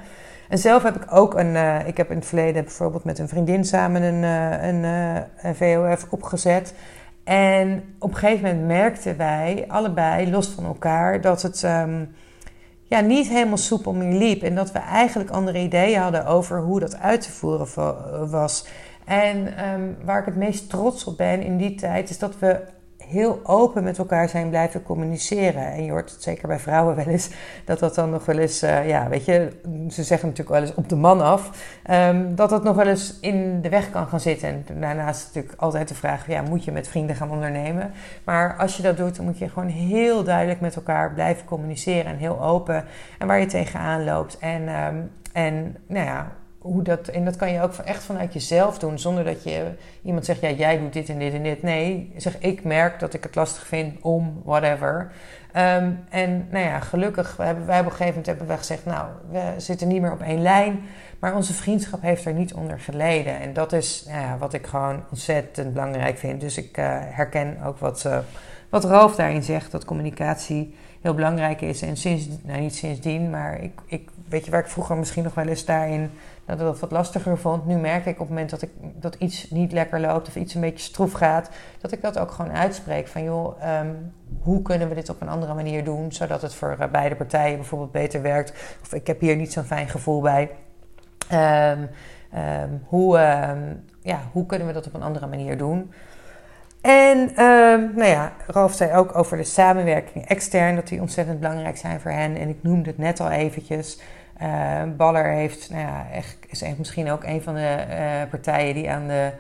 En 0.48 0.58
zelf 0.58 0.82
heb 0.82 0.96
ik 0.96 1.06
ook 1.10 1.34
een, 1.34 1.54
uh, 1.54 1.86
ik 1.86 1.96
heb 1.96 2.10
in 2.10 2.16
het 2.16 2.26
verleden 2.26 2.64
bijvoorbeeld 2.64 3.04
met 3.04 3.18
een 3.18 3.28
vriendin 3.28 3.64
samen 3.64 4.02
een, 4.02 4.22
een, 4.82 5.54
VOF 5.54 6.06
opgezet. 6.10 6.74
En 7.24 7.94
op 7.98 8.10
een 8.10 8.16
gegeven 8.16 8.42
moment 8.42 8.66
merkten 8.66 9.16
wij 9.16 9.64
allebei, 9.68 10.30
los 10.30 10.48
van 10.48 10.64
elkaar, 10.64 11.20
dat 11.20 11.42
het 11.42 11.62
um, 11.62 12.14
ja, 12.90 13.00
niet 13.00 13.28
helemaal 13.28 13.56
soepel 13.56 13.92
meer 13.92 14.18
liep. 14.18 14.42
En 14.42 14.54
dat 14.54 14.72
we 14.72 14.78
eigenlijk 14.78 15.30
andere 15.30 15.58
ideeën 15.58 16.00
hadden 16.00 16.26
over 16.26 16.60
hoe 16.60 16.80
dat 16.80 16.98
uit 16.98 17.20
te 17.20 17.30
voeren 17.30 18.30
was. 18.30 18.66
En 19.10 19.56
ehm, 19.56 19.80
waar 20.04 20.18
ik 20.18 20.24
het 20.24 20.36
meest 20.36 20.70
trots 20.70 21.04
op 21.04 21.16
ben 21.16 21.42
in 21.42 21.56
die 21.56 21.74
tijd, 21.74 22.10
is 22.10 22.18
dat 22.18 22.38
we 22.38 22.60
heel 22.96 23.40
open 23.42 23.82
met 23.82 23.98
elkaar 23.98 24.28
zijn 24.28 24.48
blijven 24.48 24.82
communiceren. 24.82 25.72
En 25.72 25.84
je 25.84 25.90
hoort 25.90 26.10
het 26.10 26.22
zeker 26.22 26.48
bij 26.48 26.58
vrouwen 26.58 26.96
wel 26.96 27.06
eens, 27.06 27.30
dat 27.64 27.78
dat 27.78 27.94
dan 27.94 28.10
nog 28.10 28.24
wel 28.24 28.38
eens, 28.38 28.62
uh, 28.62 28.88
ja, 28.88 29.08
weet 29.08 29.24
je, 29.24 29.60
ze 29.88 30.02
zeggen 30.02 30.28
natuurlijk 30.28 30.56
wel 30.56 30.66
eens 30.66 30.74
op 30.74 30.88
de 30.88 30.96
man 30.96 31.20
af, 31.20 31.50
um, 31.90 32.34
dat 32.34 32.50
dat 32.50 32.64
nog 32.64 32.76
wel 32.76 32.86
eens 32.86 33.18
in 33.20 33.60
de 33.62 33.68
weg 33.68 33.90
kan 33.90 34.06
gaan 34.06 34.20
zitten. 34.20 34.48
En 34.48 34.80
daarnaast 34.80 35.26
natuurlijk 35.26 35.60
altijd 35.60 35.88
de 35.88 35.94
vraag, 35.94 36.26
ja, 36.26 36.42
moet 36.42 36.64
je 36.64 36.72
met 36.72 36.88
vrienden 36.88 37.16
gaan 37.16 37.30
ondernemen? 37.30 37.92
Maar 38.24 38.56
als 38.56 38.76
je 38.76 38.82
dat 38.82 38.96
doet, 38.96 39.16
dan 39.16 39.24
moet 39.24 39.38
je 39.38 39.48
gewoon 39.48 39.68
heel 39.68 40.24
duidelijk 40.24 40.60
met 40.60 40.76
elkaar 40.76 41.12
blijven 41.12 41.44
communiceren 41.44 42.12
en 42.12 42.16
heel 42.16 42.42
open 42.42 42.84
en 43.18 43.26
waar 43.26 43.40
je 43.40 43.46
tegenaan 43.46 44.04
loopt. 44.04 44.38
En, 44.38 44.68
um, 44.84 45.10
en 45.32 45.76
nou 45.86 46.06
ja, 46.06 46.32
hoe 46.60 46.82
dat, 46.82 47.08
en 47.08 47.24
dat 47.24 47.36
kan 47.36 47.52
je 47.52 47.62
ook 47.62 47.74
echt 47.74 48.02
vanuit 48.02 48.32
jezelf 48.32 48.78
doen, 48.78 48.98
zonder 48.98 49.24
dat 49.24 49.42
je 49.42 49.64
iemand 50.02 50.24
zegt, 50.24 50.40
ja, 50.40 50.50
jij 50.50 50.78
doet 50.78 50.92
dit 50.92 51.08
en 51.08 51.18
dit 51.18 51.34
en 51.34 51.42
dit. 51.42 51.62
Nee, 51.62 52.12
zeg, 52.16 52.38
ik 52.38 52.64
merk 52.64 53.00
dat 53.00 53.14
ik 53.14 53.22
het 53.22 53.34
lastig 53.34 53.66
vind 53.66 54.00
om 54.00 54.40
whatever. 54.44 55.12
Um, 55.56 55.98
en 56.08 56.46
nou 56.50 56.64
ja, 56.64 56.80
gelukkig, 56.80 57.36
we 57.36 57.42
hebben, 57.42 57.66
wij 57.66 57.78
op 57.80 57.84
een 57.84 57.90
gegeven 57.90 58.08
moment 58.08 58.26
hebben 58.26 58.46
we 58.46 58.56
gezegd, 58.56 58.84
nou, 58.84 59.08
we 59.30 59.54
zitten 59.56 59.88
niet 59.88 60.00
meer 60.00 60.12
op 60.12 60.22
één 60.22 60.42
lijn, 60.42 60.80
maar 61.18 61.34
onze 61.34 61.52
vriendschap 61.52 62.02
heeft 62.02 62.24
er 62.24 62.34
niet 62.34 62.54
onder 62.54 62.80
geleden. 62.80 63.40
En 63.40 63.52
dat 63.52 63.72
is 63.72 64.04
nou 64.06 64.20
ja, 64.20 64.38
wat 64.38 64.52
ik 64.52 64.66
gewoon 64.66 65.02
ontzettend 65.10 65.72
belangrijk 65.72 66.18
vind. 66.18 66.40
Dus 66.40 66.56
ik 66.56 66.78
uh, 66.78 66.98
herken 67.00 67.56
ook 67.64 67.78
wat, 67.78 68.04
uh, 68.06 68.18
wat 68.68 68.84
Roof 68.84 69.16
daarin 69.16 69.42
zegt, 69.42 69.70
dat 69.70 69.84
communicatie 69.84 70.74
heel 71.00 71.14
belangrijk 71.14 71.60
is. 71.60 71.82
En 71.82 71.96
sinds, 71.96 72.28
nou 72.42 72.60
niet 72.60 72.74
sindsdien, 72.74 73.30
maar 73.30 73.62
ik, 73.62 73.72
ik 73.86 74.08
weet 74.30 74.44
je 74.44 74.50
waar 74.50 74.60
ik 74.60 74.66
vroeger 74.66 74.96
misschien 74.96 75.22
nog 75.22 75.34
wel 75.34 75.46
eens 75.46 75.64
daarin 75.64 76.10
dat 76.44 76.58
ik 76.58 76.64
dat 76.64 76.80
wat 76.80 76.90
lastiger 76.90 77.38
vond. 77.38 77.66
Nu 77.66 77.76
merk 77.76 78.06
ik 78.06 78.12
op 78.12 78.18
het 78.18 78.28
moment 78.28 78.50
dat, 78.50 78.62
ik, 78.62 78.70
dat 78.80 79.14
iets 79.14 79.50
niet 79.50 79.72
lekker 79.72 80.00
loopt 80.00 80.28
of 80.28 80.36
iets 80.36 80.54
een 80.54 80.60
beetje 80.60 80.84
stroef 80.84 81.12
gaat, 81.12 81.50
dat 81.80 81.92
ik 81.92 82.02
dat 82.02 82.18
ook 82.18 82.30
gewoon 82.30 82.52
uitspreek. 82.52 83.08
Van 83.08 83.22
joh, 83.22 83.78
um, 83.80 84.12
hoe 84.42 84.62
kunnen 84.62 84.88
we 84.88 84.94
dit 84.94 85.08
op 85.08 85.20
een 85.20 85.28
andere 85.28 85.54
manier 85.54 85.84
doen, 85.84 86.12
zodat 86.12 86.42
het 86.42 86.54
voor 86.54 86.76
uh, 86.80 86.86
beide 86.86 87.14
partijen 87.14 87.56
bijvoorbeeld 87.56 87.92
beter 87.92 88.22
werkt. 88.22 88.52
Of 88.82 88.94
ik 88.94 89.06
heb 89.06 89.20
hier 89.20 89.36
niet 89.36 89.52
zo'n 89.52 89.64
fijn 89.64 89.88
gevoel 89.88 90.20
bij. 90.20 90.50
Um, 91.32 91.88
um, 92.38 92.82
hoe, 92.86 93.18
ja, 94.02 94.20
hoe 94.32 94.46
kunnen 94.46 94.66
we 94.66 94.72
dat 94.72 94.86
op 94.86 94.94
een 94.94 95.02
andere 95.02 95.26
manier 95.26 95.58
doen? 95.58 95.92
En 96.80 97.32
nou 97.94 98.04
ja, 98.04 98.32
Ralf 98.46 98.74
zei 98.74 98.92
ook 98.92 99.16
over 99.16 99.36
de 99.36 99.44
samenwerking 99.44 100.26
extern, 100.26 100.74
dat 100.74 100.88
die 100.88 101.00
ontzettend 101.00 101.40
belangrijk 101.40 101.76
zijn 101.76 102.00
voor 102.00 102.10
hen. 102.10 102.36
En 102.36 102.48
ik 102.48 102.62
noemde 102.62 102.90
het 102.90 102.98
net 102.98 103.20
al 103.20 103.30
eventjes. 103.30 104.00
Uh, 104.42 104.82
Baller 104.96 105.24
heeft, 105.24 105.70
nou 105.70 105.82
ja, 105.82 106.06
echt, 106.12 106.36
is 106.48 106.62
misschien 106.76 107.10
ook 107.10 107.24
een 107.24 107.42
van 107.42 107.54
de 107.54 107.84
uh, 107.90 108.30
partijen 108.30 108.74
die 108.74 108.90
aan 108.90 109.06
de, 109.06 109.30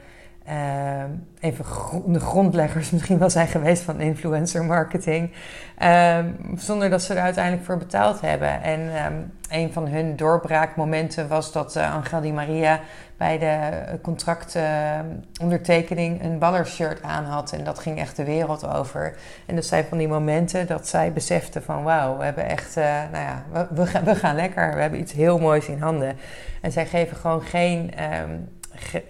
uh, 0.50 1.02
even 1.40 1.64
de 2.06 2.20
grondleggers 2.20 2.90
misschien 2.90 3.18
wel 3.18 3.30
zijn 3.30 3.48
geweest 3.48 3.82
van 3.82 4.00
influencer 4.00 4.64
marketing. 4.64 5.32
Ehm, 5.78 6.26
zonder 6.56 6.90
dat 6.90 7.02
ze 7.02 7.14
er 7.14 7.22
uiteindelijk 7.22 7.64
voor 7.64 7.78
betaald 7.78 8.20
hebben. 8.20 8.62
En 8.62 8.80
um, 8.80 9.32
een 9.50 9.72
van 9.72 9.88
hun 9.88 10.16
doorbraakmomenten 10.16 11.28
was 11.28 11.52
dat 11.52 11.76
Angel 11.76 12.20
Di 12.20 12.32
Maria 12.32 12.80
bij 13.16 13.38
de 13.38 13.70
contractondertekening 14.02 16.24
een 16.24 16.38
ballershirt 16.38 17.02
aan 17.02 17.24
had. 17.24 17.52
En 17.52 17.64
dat 17.64 17.78
ging 17.78 17.98
echt 17.98 18.16
de 18.16 18.24
wereld 18.24 18.66
over. 18.66 19.16
En 19.46 19.54
dat 19.54 19.64
zijn 19.64 19.84
van 19.84 19.98
die 19.98 20.08
momenten 20.08 20.66
dat 20.66 20.88
zij 20.88 21.12
besefte 21.12 21.62
van... 21.62 21.82
wauw, 21.82 22.16
we 22.16 22.24
hebben 22.24 22.48
echt... 22.48 22.76
Uh, 22.76 22.84
nou 23.12 23.24
ja, 23.24 23.44
we, 24.04 24.14
gaan, 24.14 24.34
lekker. 24.34 24.74
We 24.74 24.80
hebben 24.80 25.00
iets 25.00 25.12
heel 25.12 25.38
moois 25.38 25.66
in 25.66 25.80
handen. 25.80 26.16
En 26.60 26.72
zij 26.72 26.86
geven 26.86 27.16
gewoon 27.16 27.42
geen... 27.42 27.92
Ge, 27.96 28.58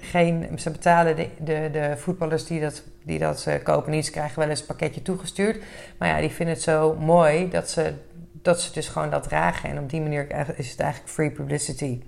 geen 0.00 0.49
ze 0.57 0.71
betalen 0.71 1.17
de, 1.17 1.29
de, 1.39 1.69
de 1.73 1.95
voetballers 1.97 2.47
die 2.47 2.61
dat, 2.61 2.83
die 3.05 3.19
dat 3.19 3.45
uh, 3.49 3.55
kopen 3.62 3.91
niet. 3.91 4.05
Ze 4.05 4.11
krijgen 4.11 4.39
wel 4.39 4.49
eens 4.49 4.61
een 4.61 4.67
pakketje 4.67 5.03
toegestuurd. 5.03 5.62
Maar 5.99 6.09
ja, 6.09 6.21
die 6.21 6.31
vinden 6.31 6.55
het 6.55 6.65
zo 6.65 6.95
mooi 6.95 7.49
dat 7.50 7.71
ze, 7.71 7.95
dat 8.33 8.61
ze 8.61 8.73
dus 8.73 8.89
gewoon 8.89 9.11
dat 9.11 9.23
dragen. 9.23 9.71
En 9.71 9.79
op 9.79 9.91
die 9.91 10.00
manier 10.00 10.27
is 10.57 10.71
het 10.71 10.81
eigenlijk 10.81 11.12
free 11.12 11.31
publicity. 11.31 12.03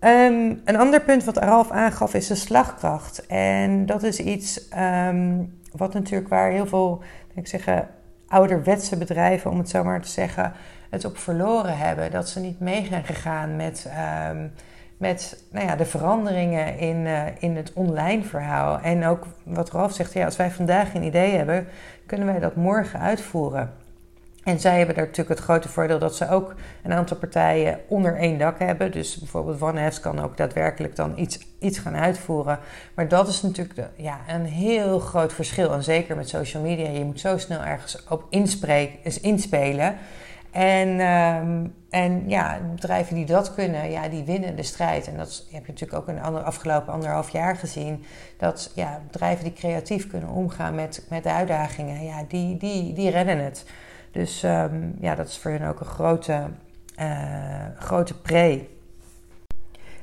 Um, 0.00 0.60
een 0.64 0.76
ander 0.76 1.00
punt 1.00 1.24
wat 1.24 1.36
Ralf 1.36 1.70
aangaf 1.70 2.14
is 2.14 2.26
de 2.26 2.34
slagkracht. 2.34 3.26
En 3.26 3.86
dat 3.86 4.02
is 4.02 4.18
iets 4.18 4.68
um, 4.78 5.58
wat 5.72 5.94
natuurlijk 5.94 6.28
waar 6.28 6.50
heel 6.50 6.66
veel, 6.66 7.02
ik 7.34 7.46
zeggen, 7.46 7.88
ouderwetse 8.28 8.96
bedrijven, 8.96 9.50
om 9.50 9.58
het 9.58 9.68
zo 9.68 9.84
maar 9.84 10.00
te 10.00 10.08
zeggen, 10.08 10.52
het 10.90 11.04
op 11.04 11.18
verloren 11.18 11.76
hebben. 11.78 12.10
Dat 12.10 12.28
ze 12.28 12.40
niet 12.40 12.60
mee 12.60 12.86
zijn 12.86 13.04
gegaan 13.04 13.56
met, 13.56 13.86
um, 14.30 14.52
met 15.02 15.44
nou 15.50 15.66
ja, 15.66 15.76
de 15.76 15.84
veranderingen 15.84 16.78
in, 16.78 16.96
uh, 16.96 17.22
in 17.38 17.56
het 17.56 17.72
online 17.74 18.22
verhaal. 18.22 18.80
En 18.80 19.06
ook 19.06 19.26
wat 19.42 19.70
Ralf 19.70 19.92
zegt, 19.92 20.12
ja, 20.12 20.24
als 20.24 20.36
wij 20.36 20.50
vandaag 20.50 20.94
een 20.94 21.02
idee 21.02 21.36
hebben, 21.36 21.66
kunnen 22.06 22.26
wij 22.26 22.38
dat 22.38 22.56
morgen 22.56 23.00
uitvoeren. 23.00 23.72
En 24.44 24.60
zij 24.60 24.76
hebben 24.76 24.94
daar 24.94 25.04
natuurlijk 25.04 25.38
het 25.38 25.48
grote 25.48 25.68
voordeel 25.68 25.98
dat 25.98 26.16
ze 26.16 26.28
ook 26.28 26.54
een 26.82 26.92
aantal 26.92 27.16
partijen 27.16 27.80
onder 27.88 28.16
één 28.16 28.38
dak 28.38 28.58
hebben. 28.58 28.92
Dus 28.92 29.18
bijvoorbeeld 29.18 29.62
OneHefs 29.62 30.00
kan 30.00 30.20
ook 30.20 30.36
daadwerkelijk 30.36 30.96
dan 30.96 31.12
iets, 31.16 31.38
iets 31.58 31.78
gaan 31.78 31.96
uitvoeren. 31.96 32.58
Maar 32.94 33.08
dat 33.08 33.28
is 33.28 33.42
natuurlijk 33.42 33.76
de, 33.76 33.86
ja, 33.96 34.18
een 34.28 34.44
heel 34.44 34.98
groot 34.98 35.32
verschil. 35.32 35.72
En 35.72 35.82
zeker 35.82 36.16
met 36.16 36.28
social 36.28 36.62
media. 36.62 36.88
Je 36.90 37.04
moet 37.04 37.20
zo 37.20 37.38
snel 37.38 37.60
ergens 37.60 38.04
op 38.08 38.26
inspelen. 39.20 39.96
En, 40.52 41.00
um, 41.00 41.74
en 41.90 42.28
ja, 42.28 42.60
bedrijven 42.74 43.14
die 43.14 43.26
dat 43.26 43.54
kunnen, 43.54 43.90
ja, 43.90 44.08
die 44.08 44.24
winnen 44.24 44.56
de 44.56 44.62
strijd. 44.62 45.06
En 45.06 45.16
dat 45.16 45.46
heb 45.50 45.66
je 45.66 45.72
natuurlijk 45.72 46.00
ook 46.00 46.08
in 46.08 46.14
de 46.14 46.20
andere, 46.20 46.44
afgelopen 46.44 46.92
anderhalf 46.92 47.30
jaar 47.30 47.56
gezien. 47.56 48.04
Dat 48.36 48.72
ja, 48.74 49.00
bedrijven 49.06 49.44
die 49.44 49.52
creatief 49.52 50.06
kunnen 50.06 50.28
omgaan 50.28 50.74
met, 50.74 51.06
met 51.08 51.22
de 51.22 51.32
uitdagingen, 51.32 52.04
ja, 52.04 52.24
die, 52.28 52.56
die, 52.56 52.92
die 52.92 53.10
redden 53.10 53.38
het. 53.38 53.64
Dus 54.10 54.42
um, 54.42 54.96
ja, 55.00 55.14
dat 55.14 55.28
is 55.28 55.38
voor 55.38 55.50
hen 55.50 55.68
ook 55.68 55.80
een 55.80 55.86
grote, 55.86 56.46
uh, 57.00 57.66
grote 57.78 58.20
pre. 58.20 58.66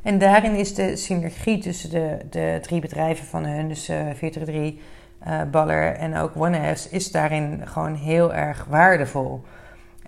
En 0.01 0.17
daarin 0.17 0.55
is 0.55 0.75
de 0.75 0.95
synergie 0.95 1.57
tussen 1.57 1.89
de, 1.89 2.17
de 2.29 2.59
drie 2.61 2.81
bedrijven 2.81 3.25
van 3.25 3.45
hun, 3.45 3.67
dus 3.67 3.89
uh, 3.89 3.97
433, 4.15 4.83
uh, 5.27 5.41
Baller 5.51 5.95
en 5.95 6.17
ook 6.17 6.31
OneHefs, 6.35 6.89
is 6.89 7.11
daarin 7.11 7.61
gewoon 7.65 7.95
heel 7.95 8.33
erg 8.33 8.65
waardevol. 8.69 9.43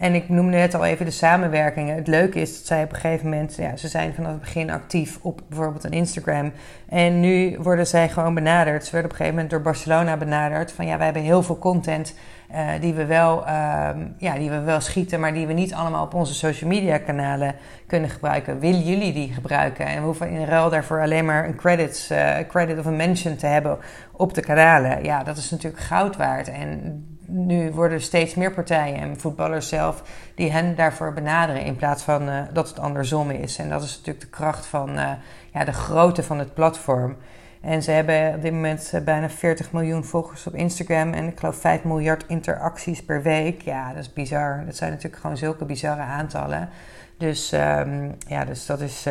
En 0.02 0.16
ik 0.16 0.30
noemde 0.30 0.58
net 0.58 0.74
al 0.74 0.86
even 0.86 1.06
de 1.06 1.12
samenwerkingen. 1.12 1.96
Het 1.96 2.08
leuke 2.08 2.40
is 2.40 2.58
dat 2.58 2.66
zij 2.66 2.84
op 2.84 2.90
een 2.90 3.00
gegeven 3.00 3.30
moment, 3.30 3.56
ja, 3.56 3.76
ze 3.76 3.88
zijn 3.88 4.14
vanaf 4.14 4.32
het 4.32 4.40
begin 4.40 4.70
actief 4.70 5.20
op 5.22 5.42
bijvoorbeeld 5.48 5.84
een 5.84 5.92
Instagram. 5.92 6.52
En 6.90 7.20
nu 7.20 7.58
worden 7.60 7.88
zij 7.88 8.10
gewoon 8.10 8.34
benaderd. 8.34 8.86
Ze 8.86 8.92
werden 8.92 9.12
op 9.12 9.18
een 9.18 9.26
gegeven 9.26 9.36
moment 9.36 9.50
door 9.50 9.62
Barcelona 9.62 10.18
benaderd. 10.18 10.72
Van 10.72 10.86
ja, 10.86 10.96
wij 10.96 11.06
hebben 11.06 11.24
heel 11.24 11.44
veel 11.44 11.58
content 11.58 12.16
uh, 12.52 12.68
die, 12.80 12.94
we 12.94 13.06
wel, 13.06 13.48
uh, 13.48 13.90
ja, 14.18 14.38
die 14.38 14.50
we 14.50 14.60
wel 14.60 14.80
schieten, 14.82 15.20
maar 15.20 15.34
die 15.34 15.48
we 15.48 15.54
niet 15.54 15.74
allemaal 15.74 16.04
op 16.06 16.14
onze 16.14 16.34
social 16.34 16.70
media 16.70 16.98
kanalen 16.98 17.56
kunnen 17.88 18.10
gebruiken. 18.10 18.60
Willen 18.60 18.84
jullie 18.84 19.14
die 19.14 19.34
gebruiken? 19.34 19.86
En 19.86 20.00
we 20.00 20.06
hoeven 20.06 20.30
in 20.30 20.46
ruil 20.46 20.70
daarvoor 20.70 21.02
alleen 21.02 21.26
maar 21.26 21.46
een 21.46 21.56
credits, 21.56 22.12
uh, 22.12 22.38
credit 22.48 22.80
of 22.80 22.86
een 22.86 22.96
mention 22.96 23.36
te 23.36 23.46
hebben 23.46 23.78
op 24.12 24.34
de 24.34 24.42
kanalen. 24.42 25.04
Ja, 25.04 25.24
dat 25.24 25.38
is 25.38 25.50
natuurlijk 25.50 25.84
goud 25.84 26.18
waard. 26.18 26.48
En 26.48 27.06
nu 27.32 27.72
worden 27.72 27.98
er 27.98 28.04
steeds 28.04 28.36
meer 28.36 28.52
partijen 28.54 29.00
en 29.00 29.20
voetballers 29.20 29.68
zelf 29.68 30.04
die 30.36 30.52
hen 30.52 30.76
daarvoor 30.76 31.14
benaderen 31.14 31.64
in 31.64 31.76
plaats 31.76 32.04
van 32.04 32.30
uh, 32.30 32.42
dat 32.54 32.70
het 32.70 32.80
andersom 32.80 33.30
is. 33.30 33.58
En 33.58 33.70
dat 33.70 33.84
is 33.84 33.98
natuurlijk 33.98 34.26
de 34.26 34.30
kracht 34.30 34.66
van 34.66 34.90
uh, 34.90 35.12
ja, 35.54 35.64
de 35.64 35.74
grootte 35.74 36.24
van 36.24 36.40
het 36.40 36.54
platform. 36.54 37.16
En 37.62 37.84
ze 37.84 37.92
hebben 37.92 38.36
op 38.36 38.42
dit 38.42 38.52
moment 38.52 38.92
uh, 38.96 39.02
bijna 39.02 39.30
40 39.30 39.72
miljoen 39.72 40.04
volgers 40.04 40.48
op 40.48 40.56
Instagram 40.56 41.14
en 41.14 41.28
ik 41.28 41.40
geloof 41.40 41.56
5 41.56 41.84
miljard 41.84 42.24
interacties 42.28 43.04
per 43.04 43.22
week. 43.22 43.62
Ja, 43.62 43.90
dat 43.94 44.02
is 44.04 44.14
bizar. 44.14 44.64
Dat 44.66 44.76
zijn 44.76 44.92
natuurlijk 44.92 45.22
gewoon 45.22 45.38
zulke 45.38 45.66
bizarre 45.66 46.02
aantallen. 46.02 46.70
Dus, 47.18 47.52
um, 47.52 48.16
ja, 48.28 48.46
dus 48.46 48.66
dat, 48.66 48.80
is, 48.80 49.04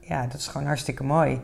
ja, 0.00 0.26
dat 0.28 0.34
is 0.34 0.46
gewoon 0.46 0.66
hartstikke 0.66 1.04
mooi. 1.04 1.40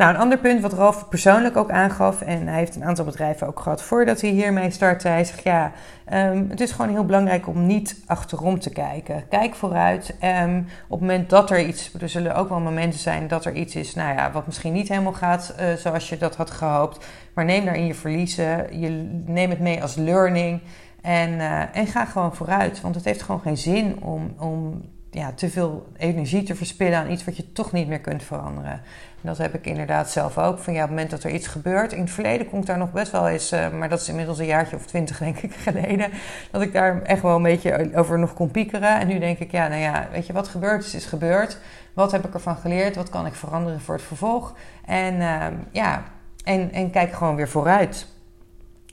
Nou, 0.00 0.14
een 0.14 0.20
ander 0.20 0.38
punt 0.38 0.60
wat 0.60 0.72
Ralf 0.72 1.08
persoonlijk 1.08 1.56
ook 1.56 1.70
aangaf, 1.70 2.20
en 2.20 2.46
hij 2.46 2.58
heeft 2.58 2.76
een 2.76 2.84
aantal 2.84 3.04
bedrijven 3.04 3.46
ook 3.46 3.60
gehad 3.60 3.82
voordat 3.82 4.20
hij 4.20 4.30
hiermee 4.30 4.70
startte. 4.70 5.08
Hij 5.08 5.24
zegt 5.24 5.42
ja, 5.42 5.72
um, 6.12 6.46
het 6.50 6.60
is 6.60 6.70
gewoon 6.70 6.90
heel 6.90 7.04
belangrijk 7.04 7.48
om 7.48 7.66
niet 7.66 7.96
achterom 8.06 8.58
te 8.58 8.70
kijken. 8.70 9.24
Kijk 9.28 9.54
vooruit. 9.54 10.14
Um, 10.24 10.58
op 10.58 10.90
het 10.90 11.00
moment 11.00 11.30
dat 11.30 11.50
er 11.50 11.60
iets, 11.60 11.94
er 12.00 12.08
zullen 12.08 12.34
ook 12.34 12.48
wel 12.48 12.60
momenten 12.60 13.00
zijn 13.00 13.28
dat 13.28 13.44
er 13.44 13.52
iets 13.52 13.76
is, 13.76 13.94
nou 13.94 14.14
ja, 14.14 14.30
wat 14.30 14.46
misschien 14.46 14.72
niet 14.72 14.88
helemaal 14.88 15.12
gaat 15.12 15.54
uh, 15.60 15.72
zoals 15.72 16.08
je 16.08 16.18
dat 16.18 16.36
had 16.36 16.50
gehoopt. 16.50 17.06
Maar 17.34 17.44
neem 17.44 17.64
daarin 17.64 17.86
je 17.86 17.94
verliezen. 17.94 18.80
Je 18.80 19.20
neem 19.26 19.50
het 19.50 19.60
mee 19.60 19.82
als 19.82 19.94
learning. 19.94 20.60
En, 21.02 21.30
uh, 21.30 21.76
en 21.76 21.86
ga 21.86 22.04
gewoon 22.04 22.34
vooruit. 22.34 22.80
Want 22.80 22.94
het 22.94 23.04
heeft 23.04 23.22
gewoon 23.22 23.40
geen 23.40 23.58
zin 23.58 24.02
om, 24.02 24.34
om 24.38 24.82
ja, 25.10 25.32
te 25.32 25.50
veel 25.50 25.86
energie 25.96 26.42
te 26.42 26.54
verspillen 26.54 26.98
aan 26.98 27.10
iets 27.10 27.24
wat 27.24 27.36
je 27.36 27.52
toch 27.52 27.72
niet 27.72 27.88
meer 27.88 28.00
kunt 28.00 28.22
veranderen. 28.22 28.80
Dat 29.20 29.38
heb 29.38 29.54
ik 29.54 29.66
inderdaad 29.66 30.10
zelf 30.10 30.38
ook. 30.38 30.58
Van 30.58 30.72
ja, 30.72 30.82
op 30.82 30.88
het 30.88 30.96
moment 30.96 31.10
dat 31.10 31.22
er 31.22 31.30
iets 31.30 31.46
gebeurt. 31.46 31.92
In 31.92 32.00
het 32.00 32.10
verleden 32.10 32.48
kon 32.48 32.60
ik 32.60 32.66
daar 32.66 32.78
nog 32.78 32.92
best 32.92 33.12
wel 33.12 33.28
eens, 33.28 33.52
uh, 33.52 33.70
maar 33.70 33.88
dat 33.88 34.00
is 34.00 34.08
inmiddels 34.08 34.38
een 34.38 34.46
jaartje 34.46 34.76
of 34.76 34.86
twintig 34.86 35.18
denk 35.26 35.38
ik 35.38 35.54
geleden. 35.54 36.10
Dat 36.50 36.62
ik 36.62 36.72
daar 36.72 37.02
echt 37.02 37.22
wel 37.22 37.36
een 37.36 37.42
beetje 37.42 37.90
over 37.94 38.18
nog 38.18 38.34
kon 38.34 38.50
piekeren. 38.50 39.00
En 39.00 39.06
nu 39.06 39.18
denk 39.18 39.38
ik, 39.38 39.50
ja, 39.50 39.68
nou 39.68 39.80
ja, 39.80 40.08
weet 40.12 40.26
je, 40.26 40.32
wat 40.32 40.48
gebeurd 40.48 40.84
is, 40.84 40.94
is 40.94 41.04
gebeurd. 41.04 41.58
Wat 41.94 42.12
heb 42.12 42.26
ik 42.26 42.34
ervan 42.34 42.56
geleerd? 42.56 42.96
Wat 42.96 43.08
kan 43.08 43.26
ik 43.26 43.34
veranderen 43.34 43.80
voor 43.80 43.94
het 43.94 44.04
vervolg? 44.04 44.54
En 44.86 45.14
uh, 45.14 45.46
ja, 45.70 46.02
en, 46.44 46.72
en 46.72 46.90
kijk 46.90 47.12
gewoon 47.12 47.36
weer 47.36 47.48
vooruit. 47.48 48.06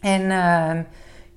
En 0.02 0.22
uh, 0.22 0.72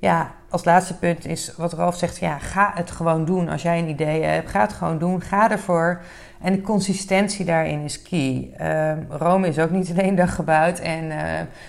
ja, 0.01 0.35
als 0.49 0.65
laatste 0.65 0.99
punt 0.99 1.27
is 1.27 1.53
wat 1.57 1.73
Ralf 1.73 1.97
zegt: 1.97 2.19
ja, 2.19 2.39
ga 2.39 2.71
het 2.75 2.91
gewoon 2.91 3.25
doen. 3.25 3.49
Als 3.49 3.63
jij 3.63 3.79
een 3.79 3.89
idee 3.89 4.23
hebt, 4.23 4.51
ga 4.51 4.61
het 4.61 4.73
gewoon 4.73 4.99
doen. 4.99 5.23
Ga 5.23 5.51
ervoor. 5.51 6.03
En 6.41 6.53
de 6.53 6.61
consistentie 6.61 7.45
daarin 7.45 7.81
is 7.81 8.03
key. 8.03 8.51
Uh, 8.61 8.93
Rome 9.09 9.49
is 9.49 9.59
ook 9.59 9.71
niet 9.71 9.89
in 9.89 10.01
één 10.01 10.15
dag 10.15 10.35
gebouwd. 10.35 10.79
En 10.79 11.05
uh, 11.05 11.17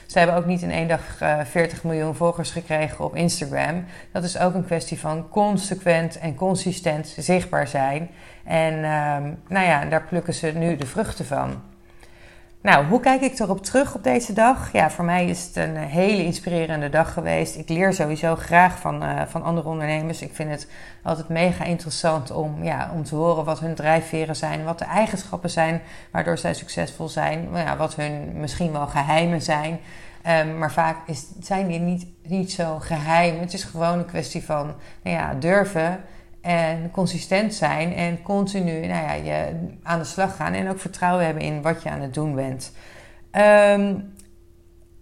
ze 0.05 0.17
hebben 0.17 0.35
ook 0.35 0.45
niet 0.45 0.61
in 0.61 0.71
één 0.71 0.88
dag 0.88 1.21
uh, 1.21 1.39
40 1.43 1.83
miljoen 1.83 2.15
volgers 2.15 2.51
gekregen 2.51 3.05
op 3.05 3.15
Instagram. 3.15 3.85
Dat 4.11 4.23
is 4.23 4.38
ook 4.38 4.53
een 4.53 4.65
kwestie 4.65 5.00
van 5.00 5.29
consequent 5.29 6.19
en 6.19 6.35
consistent 6.35 7.15
zichtbaar 7.17 7.67
zijn. 7.67 8.09
En 8.43 8.73
ehm, 8.73 9.23
nou 9.47 9.65
ja, 9.65 9.85
daar 9.85 10.03
plukken 10.03 10.33
ze 10.33 10.51
nu 10.55 10.75
de 10.75 10.85
vruchten 10.85 11.25
van. 11.25 11.70
Nou, 12.62 12.86
hoe 12.86 13.00
kijk 13.00 13.22
ik 13.22 13.39
erop 13.39 13.63
terug 13.63 13.96
op 13.96 14.03
deze 14.03 14.34
dag? 14.34 14.72
Ja, 14.74 14.89
voor 14.91 15.06
mij 15.06 15.25
is 15.25 15.46
het 15.46 15.56
een 15.56 15.75
hele 15.75 16.24
inspirerende 16.24 16.89
dag 16.89 17.13
geweest. 17.13 17.56
Ik 17.56 17.70
leer 17.70 17.94
sowieso 17.94 18.36
graag 18.36 18.80
van, 18.80 19.03
uh, 19.03 19.22
van 19.27 19.44
andere 19.44 19.68
ondernemers. 19.68 20.22
Ik 20.22 20.34
vind 20.34 20.50
het 20.50 20.68
altijd 21.03 21.30
mega 21.30 21.63
interessant 21.63 22.32
om, 22.32 22.63
ja, 22.63 22.91
om 22.94 23.03
te 23.03 23.15
horen 23.15 23.46
wat 23.46 23.60
hun 23.60 23.75
drijfveren 23.75 24.36
zijn, 24.36 24.63
wat 24.63 24.80
de 24.80 24.86
eigenschappen 24.86 25.50
zijn 25.50 25.82
waardoor 26.12 26.38
zij 26.38 26.53
succesvol 26.53 27.10
zijn, 27.10 27.48
ja, 27.53 27.77
wat 27.77 27.96
hun 27.96 28.32
misschien 28.34 28.72
wel 28.72 28.88
geheimen 28.88 29.41
zijn. 29.41 29.80
Um, 30.27 30.58
maar 30.58 30.72
vaak 30.72 31.08
is, 31.08 31.25
zijn 31.39 31.68
die 31.68 31.80
niet, 31.80 32.08
niet 32.24 32.51
zo 32.51 32.80
geheim. 32.80 33.39
Het 33.39 33.53
is 33.53 33.63
gewoon 33.63 33.98
een 33.98 34.06
kwestie 34.06 34.44
van 34.44 34.74
nou 35.03 35.15
ja, 35.15 35.34
durven 35.34 36.03
en 36.41 36.91
consistent 36.91 37.53
zijn 37.53 37.93
en 37.93 38.21
continu 38.21 38.88
nou 38.88 39.03
ja, 39.03 39.13
je 39.13 39.53
aan 39.83 40.00
de 40.00 40.05
slag 40.05 40.36
gaan 40.36 40.53
en 40.53 40.69
ook 40.69 40.79
vertrouwen 40.79 41.25
hebben 41.25 41.43
in 41.43 41.62
wat 41.62 41.83
je 41.83 41.89
aan 41.89 42.01
het 42.01 42.13
doen 42.13 42.36
bent. 42.36 42.74
Um, 43.77 44.13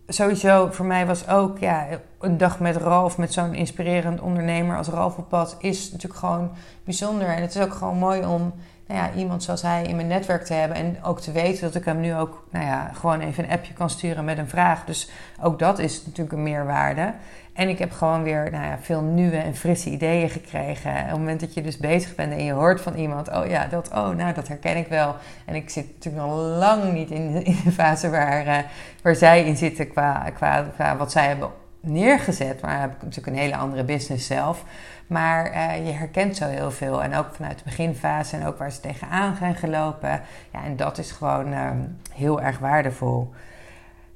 sowieso 0.08 0.68
voor 0.72 0.86
mij 0.86 1.06
was 1.06 1.28
ook 1.28 1.60
ja, 1.60 1.88
een 2.20 2.38
dag 2.38 2.60
met 2.60 2.76
Ralf, 2.76 3.18
met 3.18 3.34
zo'n 3.34 3.54
inspirerend 3.54 4.22
ondernemer 4.22 4.78
als 4.78 4.88
Ralf 4.88 5.18
op 5.18 5.30
pad, 5.30 5.58
is 5.60 5.92
natuurlijk 5.92 6.20
gewoon 6.20 6.52
bijzonder. 6.84 7.28
En 7.28 7.42
het 7.42 7.56
is 7.56 7.62
ook 7.62 7.74
gewoon 7.74 7.98
mooi 7.98 8.26
om 8.26 8.54
nou 8.90 9.02
ja, 9.02 9.20
iemand 9.20 9.44
zoals 9.44 9.62
hij 9.62 9.84
in 9.84 9.96
mijn 9.96 10.08
netwerk 10.08 10.46
te 10.46 10.54
hebben. 10.54 10.78
En 10.78 11.04
ook 11.04 11.20
te 11.20 11.32
weten 11.32 11.62
dat 11.62 11.76
ik 11.76 11.86
hem 11.86 12.00
nu 12.00 12.16
ook 12.16 12.44
nou 12.52 12.66
ja, 12.66 12.92
gewoon 12.94 13.20
even 13.20 13.44
een 13.44 13.50
appje 13.50 13.74
kan 13.74 13.90
sturen 13.90 14.26
met 14.26 14.38
een 14.38 14.50
vraag. 14.50 14.86
Dus 14.86 15.10
ook 15.42 15.60
dat 15.60 15.80
is 15.80 16.06
natuurlijk 16.06 16.36
een 16.36 16.44
meerwaarde. 16.44 17.14
En 17.54 17.70
ik 17.70 17.80
heb 17.80 17.92
gewoon 17.92 18.24
weer 18.24 18.52
nou 18.52 18.64
ja, 18.64 18.78
veel 18.82 19.02
nieuwe 19.02 19.38
en 19.38 19.56
frisse 19.56 19.90
ideeën 19.90 20.30
gekregen. 20.30 20.92
Op 20.92 20.98
het 20.98 21.18
moment 21.18 21.40
dat 21.40 21.54
je 21.54 21.62
dus 21.62 21.78
bezig 21.78 22.16
bent 22.16 22.32
en 22.32 22.44
je 22.44 22.52
hoort 22.52 22.82
van 22.82 22.96
iemand, 22.96 23.30
oh 23.30 23.48
ja, 23.48 23.68
dat, 23.68 23.90
oh, 23.90 24.10
nou, 24.10 24.34
dat 24.34 24.48
herken 24.48 24.78
ik 24.78 24.88
wel. 24.88 25.16
En 25.46 25.56
ik 25.56 25.70
zit 25.70 25.88
natuurlijk 25.94 26.26
nog 26.26 26.38
lang 26.38 26.94
niet 26.94 27.12
in, 27.12 27.46
in 27.46 27.58
de 27.64 27.72
fase 27.72 28.10
waar, 28.10 28.48
uh, 28.48 28.58
waar 29.02 29.16
zij 29.16 29.44
in 29.44 29.58
zitten 29.58 29.88
qua, 29.88 30.30
qua, 30.34 30.66
qua 30.76 30.98
wat 30.98 31.12
zij 31.12 31.28
hebben 31.28 31.50
neergezet. 31.80 32.62
Maar 32.62 32.82
heb 32.82 32.92
ik 32.92 33.02
natuurlijk 33.02 33.28
een 33.28 33.44
hele 33.44 33.56
andere 33.56 33.84
business 33.84 34.28
zelf. 34.28 34.64
Maar 35.10 35.54
uh, 35.54 35.86
je 35.88 35.92
herkent 35.92 36.38
zo 36.38 36.46
heel 36.46 36.72
veel. 36.72 37.04
En 37.04 37.16
ook 37.16 37.36
vanuit 37.36 37.58
de 37.58 37.64
beginfase 37.64 38.38
en 38.38 38.46
ook 38.46 38.58
waar 38.58 38.72
ze 38.72 38.80
tegenaan 38.80 39.36
gaan 39.36 39.56
gelopen. 39.56 40.22
Ja, 40.52 40.64
en 40.64 40.76
dat 40.76 40.98
is 40.98 41.12
gewoon 41.12 41.54
um, 41.54 41.98
heel 42.14 42.42
erg 42.42 42.60
waardevol. 42.60 43.34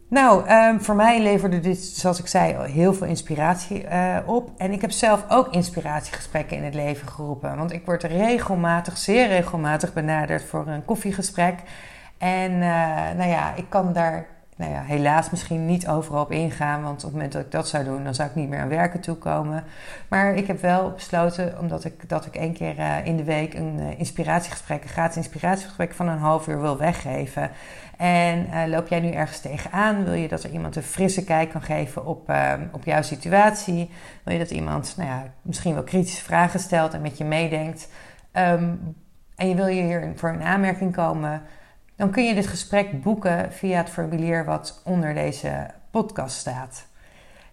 Nou, 0.07 0.49
um, 0.49 0.81
voor 0.81 0.95
mij 0.95 1.21
leverde 1.21 1.59
dit, 1.59 1.83
zoals 1.83 2.19
ik 2.19 2.27
zei, 2.27 2.71
heel 2.71 2.93
veel 2.93 3.07
inspiratie 3.07 3.83
uh, 3.83 4.17
op. 4.25 4.51
En 4.57 4.71
ik 4.71 4.81
heb 4.81 4.91
zelf 4.91 5.25
ook 5.29 5.47
inspiratiegesprekken 5.53 6.57
in 6.57 6.63
het 6.63 6.73
leven 6.73 7.07
geroepen. 7.07 7.57
Want 7.57 7.71
ik 7.71 7.85
word 7.85 8.03
regelmatig, 8.03 8.97
zeer 8.97 9.27
regelmatig 9.27 9.93
benaderd 9.93 10.43
voor 10.43 10.67
een 10.67 10.85
koffiegesprek. 10.85 11.59
En 12.17 12.51
uh, 12.51 12.59
nou 13.17 13.29
ja, 13.29 13.53
ik 13.55 13.65
kan 13.69 13.93
daar 13.93 14.25
nou 14.55 14.71
ja, 14.71 14.81
helaas 14.81 15.29
misschien 15.29 15.65
niet 15.65 15.87
overal 15.87 16.21
op 16.21 16.31
ingaan. 16.31 16.83
Want 16.83 16.95
op 16.95 17.03
het 17.03 17.11
moment 17.11 17.31
dat 17.31 17.41
ik 17.41 17.51
dat 17.51 17.67
zou 17.67 17.83
doen, 17.83 18.03
dan 18.03 18.15
zou 18.15 18.29
ik 18.29 18.35
niet 18.35 18.49
meer 18.49 18.59
aan 18.59 18.67
werken 18.67 18.99
toekomen. 18.99 19.63
Maar 20.07 20.35
ik 20.35 20.47
heb 20.47 20.61
wel 20.61 20.91
besloten, 20.91 21.59
omdat 21.59 21.85
ik 21.85 22.09
dat 22.09 22.25
ik 22.25 22.35
één 22.35 22.53
keer 22.53 22.79
uh, 22.79 23.05
in 23.05 23.17
de 23.17 23.23
week 23.23 23.53
een 23.53 23.79
uh, 23.79 23.99
inspiratiegesprek, 23.99 24.83
een 24.83 24.89
gratis 24.89 25.15
inspiratiegesprek 25.15 25.93
van 25.93 26.07
een 26.07 26.17
half 26.17 26.47
uur 26.47 26.61
wil 26.61 26.77
weggeven. 26.77 27.49
En 27.97 28.47
uh, 28.49 28.63
loop 28.67 28.87
jij 28.87 28.99
nu 28.99 29.11
ergens 29.11 29.39
tegenaan? 29.39 30.03
Wil 30.03 30.13
je 30.13 30.27
dat 30.27 30.43
er 30.43 30.51
iemand 30.51 30.75
een 30.75 30.83
frisse 30.83 31.23
kijk 31.23 31.49
kan 31.49 31.61
geven 31.61 32.05
op, 32.05 32.33
op 32.71 32.83
jouw 32.83 33.01
situatie? 33.01 33.89
Wil 34.23 34.33
je 34.33 34.39
dat 34.39 34.51
iemand 34.51 34.93
nou 34.97 35.09
ja, 35.09 35.23
misschien 35.41 35.73
wel 35.73 35.83
kritische 35.83 36.23
vragen 36.23 36.59
stelt 36.59 36.93
en 36.93 37.01
met 37.01 37.17
je 37.17 37.23
meedenkt? 37.23 37.89
Um, 38.33 38.95
en 39.35 39.49
je 39.49 39.55
wil 39.55 39.67
je 39.67 39.81
hier 39.81 40.11
voor 40.15 40.29
een 40.29 40.43
aanmerking 40.43 40.95
komen? 40.95 41.41
Dan 42.03 42.11
kun 42.11 42.23
je 42.23 42.33
dit 42.33 42.47
gesprek 42.47 43.01
boeken 43.01 43.51
via 43.51 43.77
het 43.77 43.89
formulier 43.89 44.45
wat 44.45 44.81
onder 44.83 45.13
deze 45.13 45.67
podcast 45.91 46.37
staat. 46.37 46.85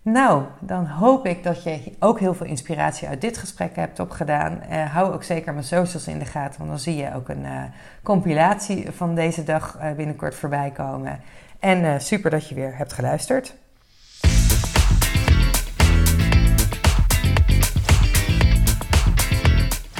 Nou, 0.03 0.45
dan 0.61 0.87
hoop 0.87 1.27
ik 1.27 1.43
dat 1.43 1.63
je 1.63 1.93
ook 1.99 2.21
heel 2.21 2.35
veel 2.35 2.47
inspiratie 2.47 3.09
uit 3.09 3.21
dit 3.21 3.39
gesprek 3.39 3.77
hebt 3.77 4.01
opgedaan. 4.01 4.63
Uh, 4.71 4.95
hou 4.95 5.13
ook 5.13 5.23
zeker 5.23 5.53
mijn 5.53 5.65
socials 5.65 6.07
in 6.07 6.19
de 6.19 6.25
gaten, 6.25 6.59
want 6.59 6.71
dan 6.71 6.79
zie 6.79 6.97
je 6.97 7.15
ook 7.15 7.29
een 7.29 7.45
uh, 7.45 7.63
compilatie 8.03 8.91
van 8.91 9.15
deze 9.15 9.43
dag 9.43 9.79
uh, 9.81 9.93
binnenkort 9.93 10.35
voorbij 10.35 10.71
komen. 10.71 11.21
En 11.59 12.01
super 12.01 12.31
dat 12.31 12.49
je 12.49 12.55
weer 12.55 12.77
hebt 12.77 12.93
geluisterd. 12.93 13.55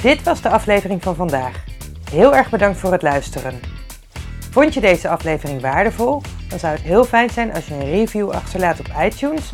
Dit 0.01 0.23
was 0.23 0.41
de 0.41 0.49
aflevering 0.49 1.03
van 1.03 1.15
vandaag. 1.15 1.63
Heel 2.09 2.35
erg 2.35 2.49
bedankt 2.49 2.79
voor 2.79 2.91
het 2.91 3.01
luisteren. 3.01 3.70
Vond 4.51 4.73
je 4.73 4.79
deze 4.79 5.09
aflevering 5.09 5.61
waardevol? 5.61 6.21
Dan 6.47 6.59
zou 6.59 6.73
het 6.73 6.81
heel 6.81 7.03
fijn 7.03 7.29
zijn 7.29 7.53
als 7.53 7.65
je 7.67 7.73
een 7.73 7.91
review 7.91 8.29
achterlaat 8.29 8.79
op 8.79 8.87
iTunes 8.99 9.51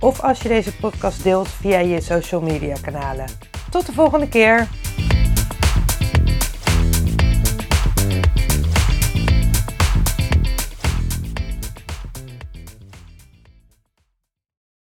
of 0.00 0.20
als 0.20 0.42
je 0.42 0.48
deze 0.48 0.76
podcast 0.76 1.22
deelt 1.22 1.48
via 1.48 1.78
je 1.78 2.00
social 2.00 2.40
media 2.40 2.74
kanalen. 2.82 3.26
Tot 3.70 3.86
de 3.86 3.92
volgende 3.92 4.28
keer! 4.28 4.68